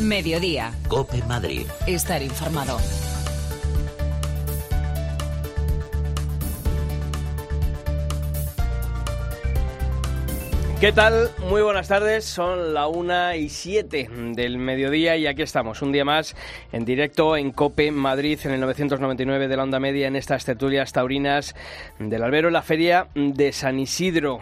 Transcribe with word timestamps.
Mediodía. 0.00 0.72
Cope 0.86 1.22
Madrid. 1.24 1.66
Estar 1.88 2.22
informado. 2.22 2.78
¿Qué 10.80 10.92
tal? 10.92 11.30
Muy 11.50 11.62
buenas 11.62 11.88
tardes. 11.88 12.24
Son 12.24 12.72
la 12.72 12.86
una 12.86 13.34
y 13.34 13.48
siete 13.48 14.08
del 14.08 14.58
mediodía 14.58 15.16
y 15.16 15.26
aquí 15.26 15.42
estamos, 15.42 15.82
un 15.82 15.90
día 15.90 16.04
más 16.04 16.36
en 16.70 16.84
directo 16.84 17.36
en 17.36 17.50
Cope 17.50 17.90
Madrid 17.90 18.38
en 18.44 18.52
el 18.52 18.60
999 18.60 19.48
de 19.48 19.56
la 19.56 19.64
onda 19.64 19.80
media 19.80 20.06
en 20.06 20.14
estas 20.14 20.44
tertulias 20.44 20.92
taurinas 20.92 21.56
del 21.98 22.22
albero 22.22 22.46
en 22.46 22.54
la 22.54 22.62
feria 22.62 23.08
de 23.16 23.52
San 23.52 23.80
Isidro 23.80 24.38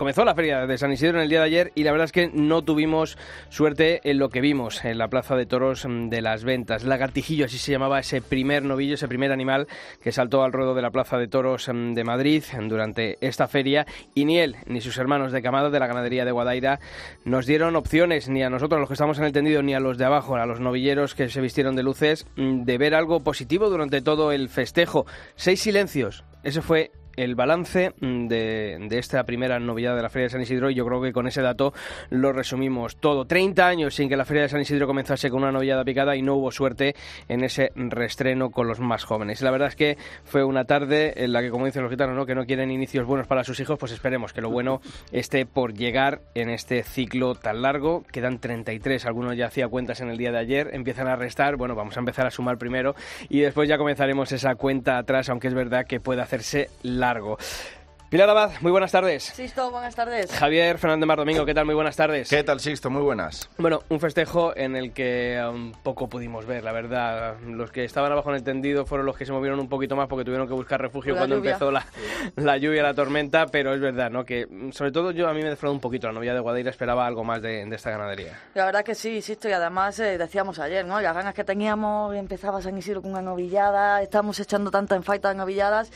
comenzó 0.00 0.24
la 0.24 0.34
feria 0.34 0.66
de 0.66 0.78
San 0.78 0.90
Isidro 0.90 1.18
en 1.18 1.24
el 1.24 1.28
día 1.28 1.40
de 1.40 1.44
ayer 1.44 1.72
y 1.74 1.84
la 1.84 1.92
verdad 1.92 2.06
es 2.06 2.12
que 2.12 2.30
no 2.32 2.62
tuvimos 2.62 3.18
suerte 3.50 4.00
en 4.04 4.18
lo 4.18 4.30
que 4.30 4.40
vimos 4.40 4.82
en 4.82 4.96
la 4.96 5.08
plaza 5.08 5.36
de 5.36 5.44
toros 5.44 5.86
de 5.86 6.22
las 6.22 6.42
ventas. 6.42 6.84
Lagartijillo, 6.84 7.44
así 7.44 7.58
se 7.58 7.72
llamaba 7.72 8.00
ese 8.00 8.22
primer 8.22 8.62
novillo, 8.64 8.94
ese 8.94 9.08
primer 9.08 9.30
animal 9.30 9.66
que 10.02 10.10
saltó 10.10 10.42
al 10.42 10.54
ruedo 10.54 10.74
de 10.74 10.80
la 10.80 10.90
plaza 10.90 11.18
de 11.18 11.28
toros 11.28 11.66
de 11.66 12.02
Madrid 12.02 12.42
durante 12.62 13.18
esta 13.20 13.46
feria 13.46 13.84
y 14.14 14.24
ni 14.24 14.38
él 14.38 14.56
ni 14.64 14.80
sus 14.80 14.96
hermanos 14.96 15.32
de 15.32 15.42
camada 15.42 15.68
de 15.68 15.78
la 15.78 15.86
ganadería 15.86 16.24
de 16.24 16.32
Guadaira 16.32 16.80
nos 17.26 17.44
dieron 17.44 17.76
opciones 17.76 18.30
ni 18.30 18.42
a 18.42 18.48
nosotros 18.48 18.80
los 18.80 18.88
que 18.88 18.94
estamos 18.94 19.18
en 19.18 19.24
el 19.24 19.32
tendido 19.32 19.62
ni 19.62 19.74
a 19.74 19.80
los 19.80 19.98
de 19.98 20.06
abajo, 20.06 20.34
a 20.34 20.46
los 20.46 20.60
novilleros 20.60 21.14
que 21.14 21.28
se 21.28 21.42
vistieron 21.42 21.76
de 21.76 21.82
luces, 21.82 22.26
de 22.36 22.78
ver 22.78 22.94
algo 22.94 23.20
positivo 23.20 23.68
durante 23.68 24.00
todo 24.00 24.32
el 24.32 24.48
festejo. 24.48 25.04
Seis 25.36 25.60
silencios. 25.60 26.24
Ese 26.42 26.62
fue 26.62 26.90
el 27.16 27.34
balance 27.34 27.92
mm, 28.00 28.26
de, 28.28 28.88
esta 28.92 29.24
primera 29.24 29.58
novillada 29.58 29.96
de 29.96 30.02
la 30.02 30.10
Feria 30.10 30.24
de 30.24 30.30
San 30.30 30.42
Isidro 30.42 30.70
y 30.70 30.74
yo 30.74 30.84
creo 30.84 31.00
que 31.00 31.12
con 31.12 31.26
ese 31.26 31.42
dato 31.42 31.72
lo 32.10 32.32
resumimos 32.32 32.96
todo. 32.96 33.24
30 33.24 33.66
años 33.66 33.94
sin 33.94 34.08
que 34.08 34.16
la 34.16 34.24
Feria 34.24 34.42
de 34.42 34.48
San 34.48 34.60
Isidro 34.60 34.86
comenzase 34.86 35.30
con 35.30 35.42
una 35.42 35.52
novillada 35.52 35.84
picada 35.84 36.16
y 36.16 36.22
no 36.22 36.34
hubo 36.34 36.50
suerte 36.50 36.94
en 37.28 37.44
ese 37.44 37.72
restreno 37.74 38.50
con 38.50 38.66
los 38.66 38.80
más 38.80 39.04
jóvenes. 39.04 39.42
La 39.42 39.50
verdad 39.50 39.68
es 39.68 39.76
que 39.76 39.96
fue 40.24 40.44
una 40.44 40.64
tarde 40.64 41.24
en 41.24 41.32
la 41.32 41.42
que, 41.42 41.50
como 41.50 41.66
dicen 41.66 41.82
los 41.82 41.90
gitanos, 41.90 42.16
¿no? 42.16 42.26
que 42.26 42.34
no 42.34 42.44
quieren 42.46 42.70
inicios 42.70 43.06
buenos 43.06 43.26
para 43.26 43.44
sus 43.44 43.60
hijos, 43.60 43.78
pues 43.78 43.92
esperemos 43.92 44.32
que 44.32 44.40
lo 44.40 44.50
bueno 44.50 44.80
esté 45.12 45.46
por 45.46 45.74
llegar 45.74 46.20
en 46.34 46.50
este 46.50 46.82
ciclo 46.82 47.34
tan 47.34 47.62
largo. 47.62 48.04
Quedan 48.10 48.38
33, 48.38 49.06
algunos 49.06 49.36
ya 49.36 49.46
hacía 49.46 49.68
cuentas 49.68 50.00
en 50.00 50.10
el 50.10 50.16
día 50.16 50.32
de 50.32 50.38
ayer, 50.38 50.70
empiezan 50.72 51.08
a 51.08 51.16
restar, 51.16 51.56
bueno, 51.56 51.74
vamos 51.74 51.96
a 51.96 52.00
empezar 52.00 52.26
a 52.26 52.30
sumar 52.30 52.58
primero 52.58 52.94
y 53.28 53.40
después 53.40 53.68
ya 53.68 53.78
comenzaremos 53.78 54.32
esa 54.32 54.54
cuenta 54.54 54.98
atrás, 54.98 55.28
aunque 55.28 55.48
es 55.48 55.54
verdad 55.54 55.86
que 55.86 56.00
puede 56.00 56.22
hacerse 56.22 56.68
largo. 57.00 57.38
Pilar 58.10 58.28
Abad, 58.28 58.50
muy 58.60 58.72
buenas 58.72 58.90
tardes. 58.90 59.22
Sisto, 59.22 59.70
buenas 59.70 59.94
tardes. 59.94 60.32
Javier 60.32 60.78
Fernández 60.78 61.06
Mar 61.06 61.18
Domingo, 61.18 61.46
¿qué 61.46 61.54
tal? 61.54 61.64
Muy 61.64 61.76
buenas 61.76 61.94
tardes. 61.94 62.28
¿Qué 62.28 62.42
tal, 62.42 62.58
Sisto? 62.58 62.90
Muy 62.90 63.02
buenas. 63.02 63.48
Bueno, 63.56 63.84
un 63.88 64.00
festejo 64.00 64.52
en 64.56 64.74
el 64.74 64.92
que 64.92 65.40
un 65.48 65.70
poco 65.84 66.08
pudimos 66.08 66.44
ver, 66.44 66.64
la 66.64 66.72
verdad. 66.72 67.36
Los 67.46 67.70
que 67.70 67.84
estaban 67.84 68.10
abajo 68.10 68.30
en 68.30 68.34
el 68.34 68.42
tendido 68.42 68.84
fueron 68.84 69.06
los 69.06 69.16
que 69.16 69.24
se 69.26 69.30
movieron 69.30 69.60
un 69.60 69.68
poquito 69.68 69.94
más 69.94 70.08
porque 70.08 70.24
tuvieron 70.24 70.48
que 70.48 70.54
buscar 70.54 70.80
refugio 70.80 71.16
cuando 71.16 71.36
empezó 71.36 71.70
la, 71.70 71.86
la, 72.34 72.56
lluvia, 72.56 72.82
la 72.82 72.94
tormenta, 72.94 73.46
pero 73.46 73.74
es 73.74 73.80
verdad, 73.80 74.10
¿no? 74.10 74.24
Que 74.24 74.48
sobre 74.72 74.90
todo 74.90 75.12
yo 75.12 75.28
a 75.28 75.32
mí 75.32 75.44
me 75.44 75.50
defraudó 75.50 75.74
un 75.74 75.80
poquito 75.80 76.08
la 76.08 76.12
novia 76.12 76.34
de 76.34 76.40
Guadaira, 76.40 76.70
esperaba 76.70 77.06
algo 77.06 77.22
más 77.22 77.40
de, 77.40 77.62
esta 77.62 77.90
ganadería. 77.90 78.36
La 78.54 78.64
verdad 78.64 78.82
que 78.82 78.96
sí, 78.96 79.22
Sisto, 79.22 79.48
y 79.48 79.52
además 79.52 80.00
eh, 80.00 80.18
decíamos 80.18 80.58
ayer, 80.58 80.84
¿no? 80.84 81.00
Las 81.00 81.14
ganas 81.14 81.32
que 81.32 81.44
teníamos, 81.44 82.12
empezaba 82.16 82.60
San 82.60 82.76
Isidro 82.76 83.02
con 83.02 83.12
una 83.12 83.22
novillada, 83.22 84.02
estábamos 84.02 84.40
echando 84.40 84.72
tanta 84.72 84.96
en 84.96 85.04
falta 85.04 85.28
de 85.28 85.36
novilladas 85.36 85.92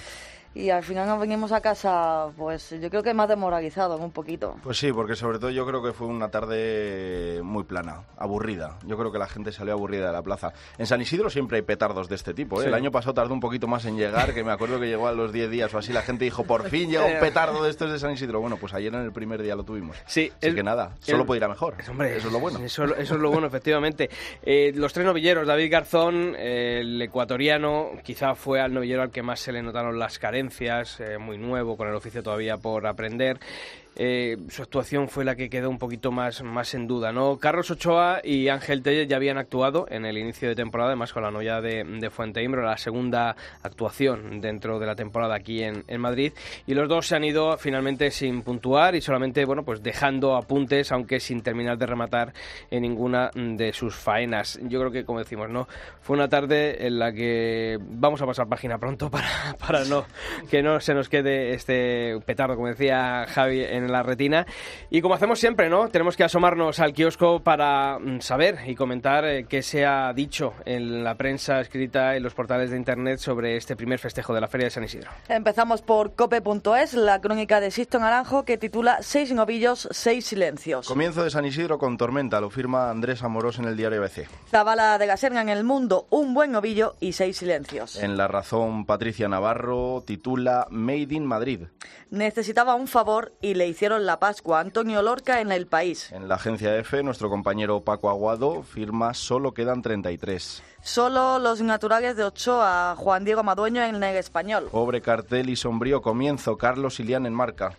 y 0.54 0.70
al 0.70 0.84
final 0.84 1.08
nos 1.08 1.18
venimos 1.18 1.50
a 1.50 1.60
casa, 1.60 2.28
pues 2.36 2.70
yo 2.80 2.88
creo 2.88 3.02
que 3.02 3.12
más 3.12 3.28
demoralizado 3.28 3.96
un 3.96 4.12
poquito. 4.12 4.56
Pues 4.62 4.78
sí, 4.78 4.92
porque 4.92 5.16
sobre 5.16 5.38
todo 5.38 5.50
yo 5.50 5.66
creo 5.66 5.82
que 5.82 5.92
fue 5.92 6.06
una 6.06 6.30
tarde 6.30 7.40
muy 7.42 7.64
plana, 7.64 8.04
aburrida. 8.16 8.78
Yo 8.86 8.96
creo 8.96 9.10
que 9.10 9.18
la 9.18 9.26
gente 9.26 9.50
salió 9.50 9.72
aburrida 9.72 10.06
de 10.06 10.12
la 10.12 10.22
plaza. 10.22 10.52
En 10.78 10.86
San 10.86 11.00
Isidro 11.00 11.28
siempre 11.28 11.56
hay 11.56 11.62
petardos 11.62 12.08
de 12.08 12.14
este 12.14 12.34
tipo. 12.34 12.62
¿eh? 12.62 12.66
El 12.66 12.74
año 12.74 12.92
pasado 12.92 13.14
tardó 13.14 13.34
un 13.34 13.40
poquito 13.40 13.66
más 13.66 13.84
en 13.84 13.96
llegar, 13.96 14.32
que 14.32 14.44
me 14.44 14.52
acuerdo 14.52 14.78
que 14.78 14.86
llegó 14.86 15.08
a 15.08 15.12
los 15.12 15.32
10 15.32 15.50
días 15.50 15.74
o 15.74 15.78
así. 15.78 15.92
La 15.92 16.02
gente 16.02 16.24
dijo, 16.24 16.44
por 16.44 16.68
fin 16.68 16.88
llega 16.88 17.04
un 17.04 17.18
petardo 17.18 17.64
de 17.64 17.70
estos 17.70 17.90
de 17.90 17.98
San 17.98 18.12
Isidro. 18.12 18.40
Bueno, 18.40 18.56
pues 18.56 18.74
ayer 18.74 18.94
en 18.94 19.00
el 19.00 19.12
primer 19.12 19.42
día 19.42 19.56
lo 19.56 19.64
tuvimos. 19.64 19.96
Sí. 20.06 20.30
Así 20.40 20.54
que 20.54 20.62
nada, 20.62 20.94
solo 21.00 21.26
puede 21.26 21.38
ir 21.38 21.44
a 21.44 21.48
mejor. 21.48 21.74
Hombre, 21.88 22.16
eso 22.16 22.28
es 22.28 22.32
lo 22.32 22.38
bueno. 22.38 22.60
Eso, 22.60 22.84
es 22.84 23.10
lo 23.10 23.30
bueno, 23.30 23.48
efectivamente. 23.48 24.08
Eh, 24.42 24.72
los 24.74 24.92
tres 24.92 25.04
novilleros, 25.04 25.46
David 25.46 25.70
Garzón, 25.70 26.36
el 26.36 27.02
ecuatoriano, 27.02 27.90
quizá 28.04 28.36
fue 28.36 28.60
al 28.60 28.72
novillero 28.72 29.02
al 29.02 29.10
que 29.10 29.22
más 29.22 29.40
se 29.40 29.50
le 29.50 29.60
notaron 29.60 29.98
las 29.98 30.18
carencias. 30.18 30.43
Eh, 31.00 31.18
muy 31.18 31.38
nuevo, 31.38 31.76
con 31.76 31.88
el 31.88 31.94
oficio 31.94 32.22
todavía 32.22 32.58
por 32.58 32.86
aprender. 32.86 33.38
Eh, 33.96 34.36
su 34.48 34.62
actuación 34.62 35.08
fue 35.08 35.24
la 35.24 35.36
que 35.36 35.48
quedó 35.48 35.70
un 35.70 35.78
poquito 35.78 36.10
más, 36.10 36.42
más 36.42 36.74
en 36.74 36.86
duda. 36.86 37.12
¿no? 37.12 37.38
Carlos 37.38 37.70
Ochoa 37.70 38.20
y 38.24 38.48
Ángel 38.48 38.82
Tellez 38.82 39.08
ya 39.08 39.16
habían 39.16 39.38
actuado 39.38 39.86
en 39.88 40.04
el 40.04 40.18
inicio 40.18 40.48
de 40.48 40.54
temporada, 40.54 40.90
además 40.90 41.12
con 41.12 41.22
la 41.22 41.30
novia 41.30 41.60
de, 41.60 41.84
de 41.84 42.10
Fuente 42.10 42.42
Imbro, 42.42 42.62
la 42.62 42.76
segunda 42.76 43.36
actuación 43.62 44.40
dentro 44.40 44.78
de 44.78 44.86
la 44.86 44.94
temporada 44.94 45.34
aquí 45.34 45.62
en, 45.62 45.84
en, 45.86 46.00
Madrid. 46.00 46.32
Y 46.66 46.74
los 46.74 46.88
dos 46.88 47.06
se 47.06 47.16
han 47.16 47.24
ido 47.24 47.56
finalmente 47.56 48.10
sin 48.10 48.42
puntuar 48.42 48.94
y 48.94 49.00
solamente 49.00 49.44
bueno, 49.44 49.64
pues 49.64 49.82
dejando 49.82 50.36
apuntes, 50.36 50.92
aunque 50.92 51.20
sin 51.20 51.42
terminar 51.42 51.78
de 51.78 51.86
rematar 51.86 52.32
en 52.70 52.82
ninguna 52.82 53.30
de 53.34 53.72
sus 53.72 53.94
faenas. 53.94 54.58
Yo 54.62 54.80
creo 54.80 54.90
que, 54.90 55.04
como 55.04 55.20
decimos, 55.20 55.48
¿no? 55.48 55.68
fue 56.04 56.16
una 56.16 56.28
tarde 56.28 56.86
en 56.86 56.98
la 56.98 57.12
que 57.12 57.78
vamos 57.80 58.20
a 58.20 58.26
pasar 58.26 58.46
página 58.46 58.76
pronto 58.76 59.10
para, 59.10 59.56
para 59.58 59.84
no, 59.84 60.04
que 60.50 60.62
no 60.62 60.78
se 60.78 60.92
nos 60.92 61.08
quede 61.08 61.54
este 61.54 62.20
petardo, 62.26 62.56
como 62.56 62.68
decía 62.68 63.24
Javi, 63.26 63.62
en 63.62 63.83
en 63.84 63.92
la 63.92 64.02
retina. 64.02 64.46
Y 64.90 65.00
como 65.00 65.14
hacemos 65.14 65.38
siempre, 65.38 65.68
¿no? 65.68 65.88
Tenemos 65.88 66.16
que 66.16 66.24
asomarnos 66.24 66.80
al 66.80 66.92
kiosco 66.92 67.40
para 67.42 67.98
mm, 67.98 68.20
saber 68.20 68.58
y 68.66 68.74
comentar 68.74 69.24
eh, 69.24 69.46
qué 69.48 69.62
se 69.62 69.84
ha 69.86 70.12
dicho 70.12 70.54
en 70.64 71.04
la 71.04 71.16
prensa 71.16 71.60
escrita 71.60 72.16
en 72.16 72.22
los 72.22 72.34
portales 72.34 72.70
de 72.70 72.76
internet 72.76 73.18
sobre 73.18 73.56
este 73.56 73.76
primer 73.76 73.98
festejo 73.98 74.34
de 74.34 74.40
la 74.40 74.48
Feria 74.48 74.66
de 74.66 74.70
San 74.70 74.84
Isidro. 74.84 75.10
Empezamos 75.28 75.82
por 75.82 76.14
cope.es, 76.14 76.94
la 76.94 77.20
crónica 77.20 77.60
de 77.60 77.70
Sisto 77.70 77.98
Naranjo 77.98 78.44
que 78.44 78.58
titula 78.58 78.98
Seis 79.00 79.32
novillos, 79.32 79.88
seis 79.90 80.26
silencios. 80.26 80.86
Comienzo 80.86 81.24
de 81.24 81.30
San 81.30 81.44
Isidro 81.44 81.78
con 81.78 81.96
tormenta, 81.96 82.40
lo 82.40 82.50
firma 82.50 82.90
Andrés 82.90 83.22
Amorós 83.22 83.58
en 83.58 83.66
el 83.66 83.76
diario 83.76 84.00
ABC. 84.00 84.28
Zabala 84.50 84.98
de 84.98 85.06
Gaserga 85.06 85.42
en 85.42 85.48
el 85.48 85.64
mundo, 85.64 86.06
un 86.10 86.34
buen 86.34 86.52
novillo 86.52 86.94
y 87.00 87.12
seis 87.12 87.38
silencios. 87.38 87.96
En 87.96 88.16
La 88.16 88.28
Razón, 88.28 88.86
Patricia 88.86 89.28
Navarro 89.28 90.02
titula 90.06 90.66
Made 90.70 91.14
in 91.14 91.26
Madrid. 91.26 91.60
Necesitaba 92.10 92.74
un 92.74 92.86
favor 92.86 93.32
y 93.40 93.54
le 93.54 93.66
hicieron 93.74 94.06
la 94.06 94.20
Pascua. 94.20 94.60
Antonio 94.60 95.02
Lorca 95.02 95.40
en 95.40 95.50
El 95.50 95.66
País. 95.66 96.12
En 96.12 96.28
la 96.28 96.36
agencia 96.36 96.76
EFE, 96.76 97.02
nuestro 97.02 97.28
compañero 97.28 97.80
Paco 97.80 98.08
Aguado 98.08 98.62
firma 98.62 99.14
solo 99.14 99.52
quedan 99.52 99.82
33. 99.82 100.62
Solo 100.80 101.40
los 101.40 101.60
naturales 101.60 102.16
de 102.16 102.22
Ochoa, 102.22 102.94
Juan 102.96 103.24
Diego 103.24 103.42
Madueño 103.42 103.82
en 103.82 103.96
el 103.96 104.16
español. 104.16 104.68
Pobre 104.70 105.00
cartel 105.02 105.50
y 105.50 105.56
sombrío 105.56 106.02
comienzo, 106.02 106.56
Carlos 106.56 107.00
Ilián 107.00 107.26
en 107.26 107.34
marca 107.34 107.76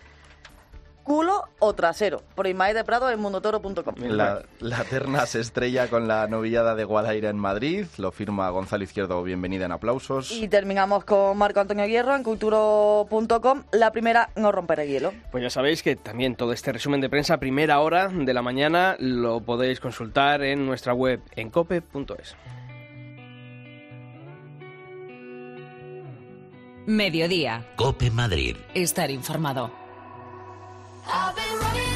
culo 1.06 1.44
o 1.60 1.74
trasero, 1.74 2.24
por 2.34 2.48
Ismael 2.48 2.76
de 2.76 2.84
Prado 2.84 3.10
en 3.12 3.20
mundotoro.com. 3.20 3.96
La, 4.00 4.42
la 4.60 4.84
terna 4.84 5.26
se 5.28 5.40
estrella 5.40 5.88
con 5.88 6.08
la 6.08 6.28
novillada 6.28 6.76
de 6.76 6.84
Guadaira 6.84 7.30
en 7.30 7.38
Madrid, 7.38 7.86
lo 7.98 8.12
firma 8.12 8.50
Gonzalo 8.50 8.84
Izquierdo, 8.84 9.22
bienvenida 9.24 9.66
en 9.66 9.72
aplausos. 9.72 10.32
Y 10.32 10.48
terminamos 10.48 11.06
con 11.06 11.38
Marco 11.38 11.60
Antonio 11.60 11.86
Hierro 11.86 12.16
en 12.16 12.24
culturo.com, 12.24 13.64
la 13.72 13.92
primera 13.92 14.32
no 14.36 14.52
romper 14.52 14.80
el 14.80 14.90
hielo. 14.90 15.14
Pues 15.32 15.44
ya 15.44 15.52
sabéis 15.52 15.84
que 15.84 15.96
también 15.96 16.36
todo 16.36 16.52
este 16.52 16.74
resumen 16.74 17.02
de 17.02 17.10
prensa, 17.10 17.38
primera 17.38 17.80
hora 17.80 18.08
de 18.08 18.34
la 18.34 18.42
mañana, 18.42 18.96
lo 19.00 19.42
podéis 19.42 19.80
consultar 19.80 20.42
en 20.42 20.66
nuestra 20.66 20.94
web 20.94 21.22
en 21.36 21.52
cope.es. 21.52 22.36
Mediodía. 26.88 27.66
Cope 27.76 28.10
Madrid. 28.10 28.58
Estar 28.74 29.12
informado. 29.12 29.85
I've 31.08 31.36
been 31.36 31.60
running 31.60 31.95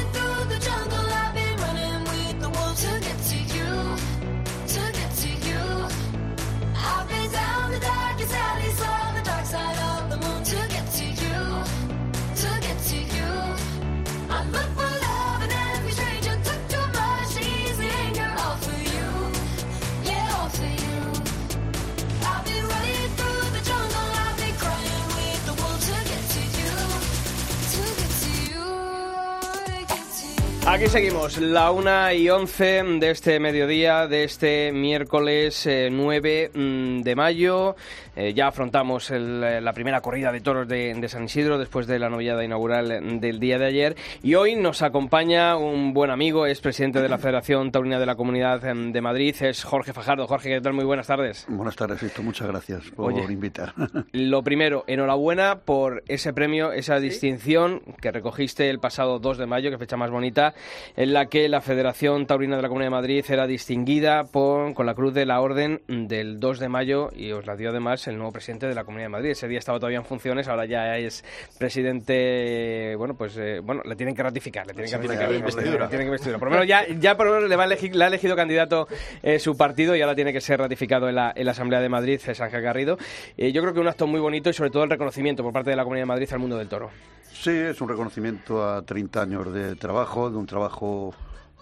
Aquí 30.72 30.86
seguimos, 30.86 31.36
la 31.38 31.72
una 31.72 32.14
y 32.14 32.30
once 32.30 32.84
de 32.84 33.10
este 33.10 33.40
mediodía, 33.40 34.06
de 34.06 34.22
este 34.22 34.70
miércoles 34.70 35.66
eh, 35.66 35.88
9 35.90 36.52
mm, 36.54 37.02
de 37.02 37.16
mayo. 37.16 37.74
Eh, 38.16 38.34
ya 38.34 38.48
afrontamos 38.48 39.10
el, 39.10 39.42
eh, 39.44 39.60
la 39.60 39.72
primera 39.72 40.00
corrida 40.00 40.32
de 40.32 40.40
toros 40.40 40.66
de, 40.68 40.94
de 40.94 41.08
San 41.08 41.24
Isidro 41.24 41.58
después 41.58 41.86
de 41.86 41.98
la 41.98 42.08
novillada 42.08 42.44
inaugural 42.44 43.20
del 43.20 43.38
día 43.40 43.58
de 43.58 43.66
ayer. 43.66 43.96
Y 44.22 44.34
hoy 44.34 44.56
nos 44.56 44.82
acompaña 44.82 45.56
un 45.56 45.92
buen 45.92 46.10
amigo, 46.10 46.46
es 46.46 46.60
presidente 46.60 47.00
de 47.00 47.08
la 47.08 47.18
Federación 47.18 47.70
Taurina 47.70 47.98
de 47.98 48.06
la 48.06 48.16
Comunidad 48.16 48.64
em, 48.66 48.92
de 48.92 49.00
Madrid, 49.00 49.34
es 49.40 49.64
Jorge 49.64 49.92
Fajardo. 49.92 50.26
Jorge, 50.26 50.48
¿qué 50.50 50.60
tal? 50.60 50.72
Muy 50.72 50.84
buenas 50.84 51.06
tardes. 51.06 51.46
Buenas 51.48 51.76
tardes, 51.76 52.00
Sisto. 52.00 52.22
Muchas 52.22 52.48
gracias 52.48 52.90
por 52.90 53.12
Oye. 53.12 53.22
invitar. 53.32 53.72
Lo 54.12 54.42
primero, 54.42 54.84
enhorabuena 54.86 55.60
por 55.64 56.02
ese 56.08 56.32
premio, 56.32 56.72
esa 56.72 56.98
distinción 57.00 57.80
que 58.00 58.10
recogiste 58.10 58.70
el 58.70 58.78
pasado 58.80 59.18
2 59.18 59.38
de 59.38 59.46
mayo, 59.46 59.70
que 59.70 59.78
fecha 59.78 59.96
más 59.96 60.10
bonita, 60.10 60.54
en 60.96 61.12
la 61.12 61.26
que 61.26 61.48
la 61.48 61.60
Federación 61.60 62.26
Taurina 62.26 62.56
de 62.56 62.62
la 62.62 62.68
Comunidad 62.68 62.86
de 62.88 62.96
Madrid 62.96 63.24
era 63.28 63.46
distinguida 63.46 64.24
por- 64.24 64.74
con 64.74 64.86
la 64.86 64.94
Cruz 64.94 65.14
de 65.14 65.26
la 65.26 65.40
Orden 65.40 65.80
del 65.86 66.40
2 66.40 66.58
de 66.58 66.68
mayo 66.68 67.10
y 67.14 67.32
os 67.32 67.46
la 67.46 67.56
dio 67.56 67.70
además 67.70 67.99
el 68.08 68.16
nuevo 68.16 68.32
presidente 68.32 68.66
de 68.66 68.74
la 68.74 68.84
Comunidad 68.84 69.06
de 69.06 69.10
Madrid. 69.10 69.30
Ese 69.30 69.48
día 69.48 69.58
estaba 69.58 69.78
todavía 69.78 69.98
en 69.98 70.04
funciones, 70.04 70.48
ahora 70.48 70.64
ya 70.66 70.96
es 70.96 71.24
presidente, 71.58 72.94
bueno, 72.96 73.14
pues 73.14 73.36
eh, 73.36 73.60
bueno, 73.62 73.82
le 73.84 73.96
tienen 73.96 74.14
que 74.14 74.22
ratificar, 74.22 74.66
le 74.66 74.72
tienen 74.74 74.90
que 74.90 74.96
Sí, 74.96 75.00
tiene 75.00 75.14
que 75.16 75.20
ratificar. 75.22 75.50
investidura. 75.50 75.84
le 75.84 75.88
tienen 75.90 76.06
que 76.06 76.08
investidura. 76.08 76.38
Por 76.38 76.48
lo 76.48 76.52
menos 76.52 76.66
ya, 76.66 76.86
ya 76.98 77.16
por 77.16 77.26
lo 77.26 77.34
menos 77.34 77.48
le, 77.48 77.56
va 77.56 77.64
a 77.64 77.66
elegir- 77.66 77.94
le 77.94 78.04
ha 78.04 78.08
elegido 78.08 78.36
candidato 78.36 78.88
eh, 79.22 79.38
su 79.38 79.56
partido 79.56 79.96
y 79.96 80.02
ahora 80.02 80.14
tiene 80.14 80.32
que 80.32 80.40
ser 80.40 80.60
ratificado 80.60 81.08
en 81.08 81.14
la, 81.14 81.32
en 81.34 81.44
la 81.44 81.52
Asamblea 81.52 81.80
de 81.80 81.88
Madrid, 81.88 82.20
es 82.26 82.40
Ángel 82.40 82.62
Garrido. 82.62 82.98
Eh, 83.36 83.52
yo 83.52 83.62
creo 83.62 83.74
que 83.74 83.80
un 83.80 83.88
acto 83.88 84.06
muy 84.06 84.20
bonito 84.20 84.50
y 84.50 84.52
sobre 84.52 84.70
todo 84.70 84.84
el 84.84 84.90
reconocimiento 84.90 85.42
por 85.42 85.52
parte 85.52 85.70
de 85.70 85.76
la 85.76 85.82
Comunidad 85.84 86.02
de 86.02 86.06
Madrid 86.08 86.28
al 86.32 86.38
mundo 86.38 86.56
del 86.58 86.68
toro. 86.68 86.90
Sí, 87.32 87.50
es 87.50 87.80
un 87.80 87.88
reconocimiento 87.88 88.62
a 88.68 88.82
30 88.82 89.22
años 89.22 89.52
de 89.52 89.74
trabajo, 89.76 90.30
de 90.30 90.36
un 90.36 90.46
trabajo 90.46 91.14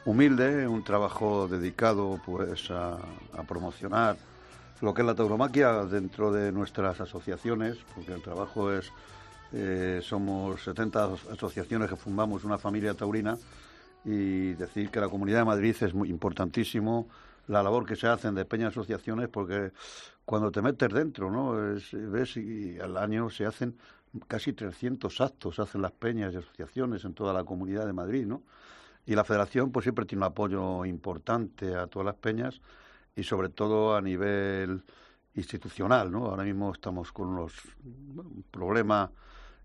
humilde, 0.05 0.67
un 0.67 0.82
trabajo 0.82 1.46
dedicado 1.49 2.20
pues 2.25 2.70
a, 2.70 2.94
a 3.37 3.43
promocionar 3.46 4.17
lo 4.81 4.95
que 4.95 5.03
es 5.03 5.07
la 5.07 5.15
tauromaquia 5.15 5.85
dentro 5.85 6.31
de 6.33 6.53
nuestras 6.53 7.01
asociaciones, 7.01 7.77
porque 7.95 8.13
el 8.13 8.23
trabajo 8.23 8.73
es, 8.73 8.93
eh, 9.53 10.01
somos 10.03 10.63
70 10.63 11.05
aso- 11.07 11.31
asociaciones 11.33 11.89
que 11.91 11.97
fundamos 11.97 12.45
una 12.45 12.59
familia 12.59 12.95
taurina 12.95 13.37
y 14.05 14.53
decir 14.55 14.91
que 14.91 15.01
la 15.01 15.09
Comunidad 15.09 15.41
de 15.41 15.45
Madrid 15.47 15.75
es 15.81 15.93
muy 15.95 16.09
importantísimo 16.11 17.09
la 17.49 17.63
labor 17.63 17.87
que 17.87 17.97
se 17.97 18.07
hacen 18.07 18.35
de 18.35 18.45
peñas 18.45 18.73
asociaciones 18.73 19.29
porque 19.29 19.73
cuando 20.25 20.51
te 20.53 20.61
metes 20.63 20.93
dentro, 20.93 21.31
¿no? 21.31 21.75
Es- 21.75 21.91
ves 21.93 22.37
y 22.37 22.79
al 22.79 22.97
año 22.97 23.31
se 23.31 23.47
hacen 23.47 23.77
casi 24.27 24.53
300 24.53 25.21
actos, 25.21 25.59
hacen 25.59 25.83
las 25.83 25.93
peñas 25.93 26.33
y 26.35 26.37
asociaciones 26.37 27.05
en 27.05 27.15
toda 27.15 27.33
la 27.33 27.45
Comunidad 27.45 27.87
de 27.87 27.93
Madrid, 27.93 28.27
¿no? 28.27 28.43
Y 29.07 29.15
la 29.15 29.25
Federación 29.25 29.73
pues 29.73 29.85
siempre 29.85 30.05
tiene 30.05 30.21
un 30.25 30.31
apoyo 30.31 30.85
importante 30.85 31.75
a 31.75 31.87
todas 31.87 32.07
las 32.07 32.15
peñas 32.17 32.61
y 33.19 33.25
sobre 33.25 33.49
todo 33.49 33.97
a 33.97 34.00
nivel 34.00 34.85
institucional, 35.35 36.11
¿no? 36.11 36.26
Ahora 36.26 36.44
mismo 36.44 36.73
estamos 36.73 37.11
con 37.11 37.29
unos 37.29 37.53
un 37.85 38.44
problema 38.49 39.11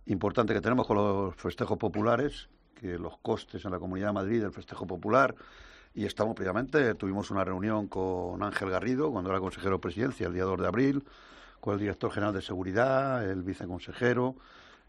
importante 0.07 0.55
que 0.55 0.61
tenemos 0.61 0.87
con 0.87 0.97
los 0.97 1.35
festejos 1.35 1.77
populares, 1.77 2.49
que 2.73 2.97
los 2.97 3.19
costes 3.19 3.63
en 3.63 3.71
la 3.71 3.77
Comunidad 3.77 4.07
de 4.07 4.13
Madrid 4.13 4.41
del 4.41 4.51
festejo 4.51 4.87
popular 4.87 5.35
y 5.93 6.05
estamos 6.05 6.35
previamente, 6.35 6.95
tuvimos 6.95 7.29
una 7.29 7.43
reunión 7.43 7.87
con 7.87 8.41
Ángel 8.41 8.71
Garrido 8.71 9.11
cuando 9.11 9.29
era 9.29 9.39
consejero 9.39 9.75
de 9.75 9.81
presidencia 9.81 10.25
el 10.25 10.33
día 10.33 10.45
2 10.45 10.59
de 10.59 10.67
abril, 10.67 11.03
con 11.59 11.75
el 11.75 11.79
director 11.79 12.11
general 12.11 12.33
de 12.33 12.41
seguridad, 12.41 13.29
el 13.29 13.43
viceconsejero 13.43 14.35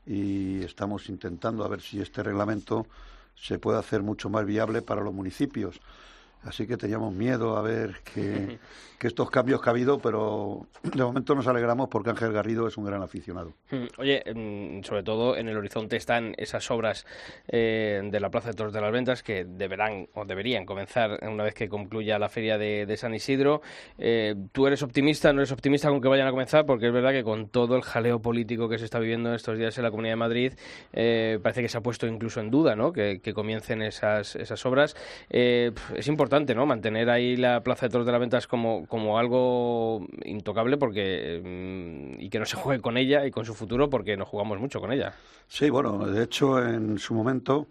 y 0.07 0.63
estamos 0.63 1.11
intentando 1.11 1.65
a 1.65 1.69
ver 1.69 1.83
si 1.83 2.01
este 2.01 2.23
reglamento 2.23 2.87
se 3.35 3.59
puede 3.59 3.79
hacer 3.79 4.03
mucho 4.03 4.31
más 4.31 4.47
viable 4.47 4.81
para 4.81 5.03
los 5.03 5.13
municipios. 5.13 5.81
Así 6.45 6.67
que 6.67 6.77
teníamos 6.77 7.15
miedo 7.15 7.57
a 7.57 7.63
ver 7.63 8.01
que, 8.05 8.59
que 8.99 9.07
estos 9.07 9.31
cambios 9.31 9.61
que 9.61 9.69
ha 9.69 9.73
habido, 9.73 9.99
pero 9.99 10.67
de 10.83 11.03
momento 11.03 11.35
nos 11.35 11.47
alegramos 11.47 11.89
porque 11.89 12.11
Ángel 12.11 12.33
Garrido 12.33 12.69
es 12.69 12.77
un 12.77 12.85
gran 12.85 13.03
aficionado. 13.03 13.53
Mm, 13.71 13.85
Oye, 13.99 14.23
mm, 14.35 14.83
sobre 14.85 15.03
todo 15.03 15.37
en 15.37 15.49
el 15.49 15.57
horizonte 15.57 15.97
están 15.97 16.35
esas 16.37 16.71
obras 16.71 17.07
eh, 17.49 18.01
de 18.05 18.21
la 18.21 18.31
Plaza 18.31 18.51
de 18.51 18.55
Toros 18.55 18.73
de 18.73 18.81
las 18.81 18.93
Ventas 18.93 19.23
que 19.23 19.45
deberán 19.45 20.09
o 20.15 20.25
deberían 20.25 20.67
comenzar 20.67 21.19
una 21.23 21.45
vez 21.45 21.55
que 21.55 21.69
concluya 21.69 22.19
la 22.19 22.29
feria 22.29 22.59
de, 22.59 22.87
de 22.87 22.97
San 22.97 23.15
Isidro. 23.15 23.63
Eh, 23.99 24.35
¿Tú 24.53 24.67
eres 24.67 24.83
optimista, 24.83 25.33
no 25.33 25.41
eres 25.41 25.53
optimista 25.53 25.89
con 25.89 26.01
que 26.01 26.09
vayan 26.09 26.27
a 26.27 26.31
comenzar? 26.31 26.67
Porque 26.67 26.89
es 26.89 26.93
verdad 26.93 27.13
que 27.13 27.25
con 27.25 27.49
todo 27.49 27.77
el 27.77 27.83
jaleo 27.83 28.21
político 28.21 28.69
que 28.69 28.79
se 28.79 28.85
está 28.85 28.99
viviendo 28.99 29.31
en 29.31 29.35
estos 29.37 29.59
días 29.59 29.77
en 29.79 29.85
la 29.85 29.91
Comunidad 29.91 30.13
de 30.13 30.17
Madrid, 30.17 30.53
eh, 30.93 31.39
parece 31.43 31.63
que 31.63 31.69
se 31.69 31.79
ha 31.79 31.81
puesto 31.81 32.07
incluso 32.07 32.41
en 32.41 32.51
duda 32.51 32.77
¿no? 32.77 32.93
que, 32.93 33.21
que 33.23 33.33
comiencen 33.33 33.83
esas, 33.83 34.37
esas 34.37 34.65
obras. 34.67 34.97
Eh, 35.31 35.73
es 35.97 36.07
importante 36.09 36.34
¿no? 36.55 36.67
mantener 36.67 37.11
ahí 37.11 37.37
la 37.37 37.63
Plaza 37.63 37.87
de 37.87 37.91
Toros 37.91 38.07
de 38.07 38.13
las 38.13 38.21
Ventas 38.21 38.47
como, 38.47 38.87
como 38.87 39.19
algo 39.19 40.07
intocable 40.25 40.77
porque 40.77 41.41
mm, 41.45 42.21
y 42.21 42.29
que 42.29 42.39
no 42.39 42.45
se 42.45 42.57
juegue 42.57 42.83
con 42.83 42.97
ella 42.97 43.25
y 43.25 43.31
con 43.31 43.45
su 43.45 43.55
futuro 43.55 43.89
porque 43.89 44.17
nos 44.17 44.29
jugamos 44.29 44.59
mucho 44.59 44.81
con 44.81 44.93
ella. 44.93 45.15
Sí, 45.47 45.71
bueno, 45.71 46.07
de 46.07 46.25
hecho, 46.25 46.61
en 46.61 46.99
su 46.99 47.15
momento 47.15 47.69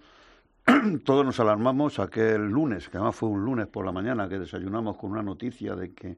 todos 1.04 1.26
nos 1.26 1.40
alarmamos 1.40 2.00
aquel 2.00 2.48
lunes, 2.48 2.88
que 2.88 2.98
además 2.98 3.16
fue 3.16 3.28
un 3.28 3.44
lunes 3.44 3.68
por 3.68 3.86
la 3.86 3.92
mañana, 3.92 4.30
que 4.30 4.40
desayunamos 4.40 4.96
con 4.96 5.12
una 5.12 5.24
noticia 5.24 5.76
de 5.76 5.94
que 5.94 6.18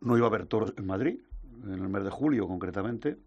no 0.00 0.16
iba 0.16 0.26
a 0.26 0.30
haber 0.30 0.46
toros 0.46 0.72
en 0.78 0.86
Madrid, 0.86 1.18
en 1.64 1.72
el 1.72 1.88
mes 1.88 2.04
de 2.04 2.10
julio 2.10 2.48
concretamente. 2.48 3.18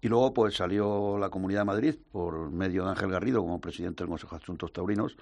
Y 0.00 0.08
luego 0.08 0.32
pues 0.32 0.54
salió 0.54 1.18
la 1.18 1.30
Comunidad 1.30 1.62
de 1.62 1.64
Madrid 1.64 1.94
por 2.12 2.50
medio 2.50 2.84
de 2.84 2.90
Ángel 2.90 3.10
Garrido 3.10 3.40
como 3.40 3.60
presidente 3.60 4.04
del 4.04 4.10
Consejo 4.10 4.36
de 4.36 4.42
Asuntos 4.42 4.72
Taurinos, 4.72 5.16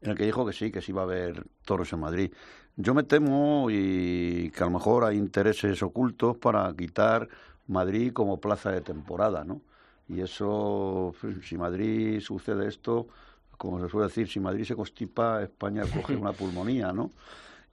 en 0.00 0.10
el 0.10 0.16
que 0.16 0.24
dijo 0.24 0.46
que 0.46 0.52
sí, 0.52 0.70
que 0.70 0.80
sí 0.80 0.92
iba 0.92 1.02
a 1.02 1.04
haber 1.04 1.44
toros 1.64 1.92
en 1.92 2.00
Madrid. 2.00 2.32
Yo 2.76 2.94
me 2.94 3.02
temo 3.02 3.68
y 3.70 4.50
que 4.50 4.62
a 4.62 4.66
lo 4.66 4.72
mejor 4.72 5.04
hay 5.04 5.16
intereses 5.16 5.82
ocultos 5.82 6.36
para 6.36 6.72
quitar 6.76 7.28
Madrid 7.66 8.12
como 8.12 8.40
plaza 8.40 8.70
de 8.70 8.80
temporada, 8.80 9.44
¿no? 9.44 9.60
Y 10.08 10.20
eso, 10.20 11.12
si 11.42 11.58
Madrid 11.58 12.20
sucede 12.20 12.68
esto, 12.68 13.08
como 13.56 13.80
se 13.80 13.88
suele 13.88 14.06
decir, 14.06 14.28
si 14.28 14.40
Madrid 14.40 14.64
se 14.64 14.76
constipa, 14.76 15.42
España 15.42 15.82
coge 15.94 16.16
una 16.16 16.32
pulmonía, 16.32 16.92
¿no? 16.92 17.12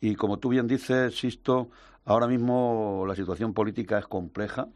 Y 0.01 0.15
como 0.15 0.37
tú 0.39 0.49
bien 0.49 0.67
dices, 0.67 1.17
Sisto, 1.17 1.69
ahora 2.05 2.27
mismo 2.27 3.05
la 3.07 3.15
situación 3.15 3.53
política 3.53 3.99
es 3.99 4.07
compleja 4.07 4.67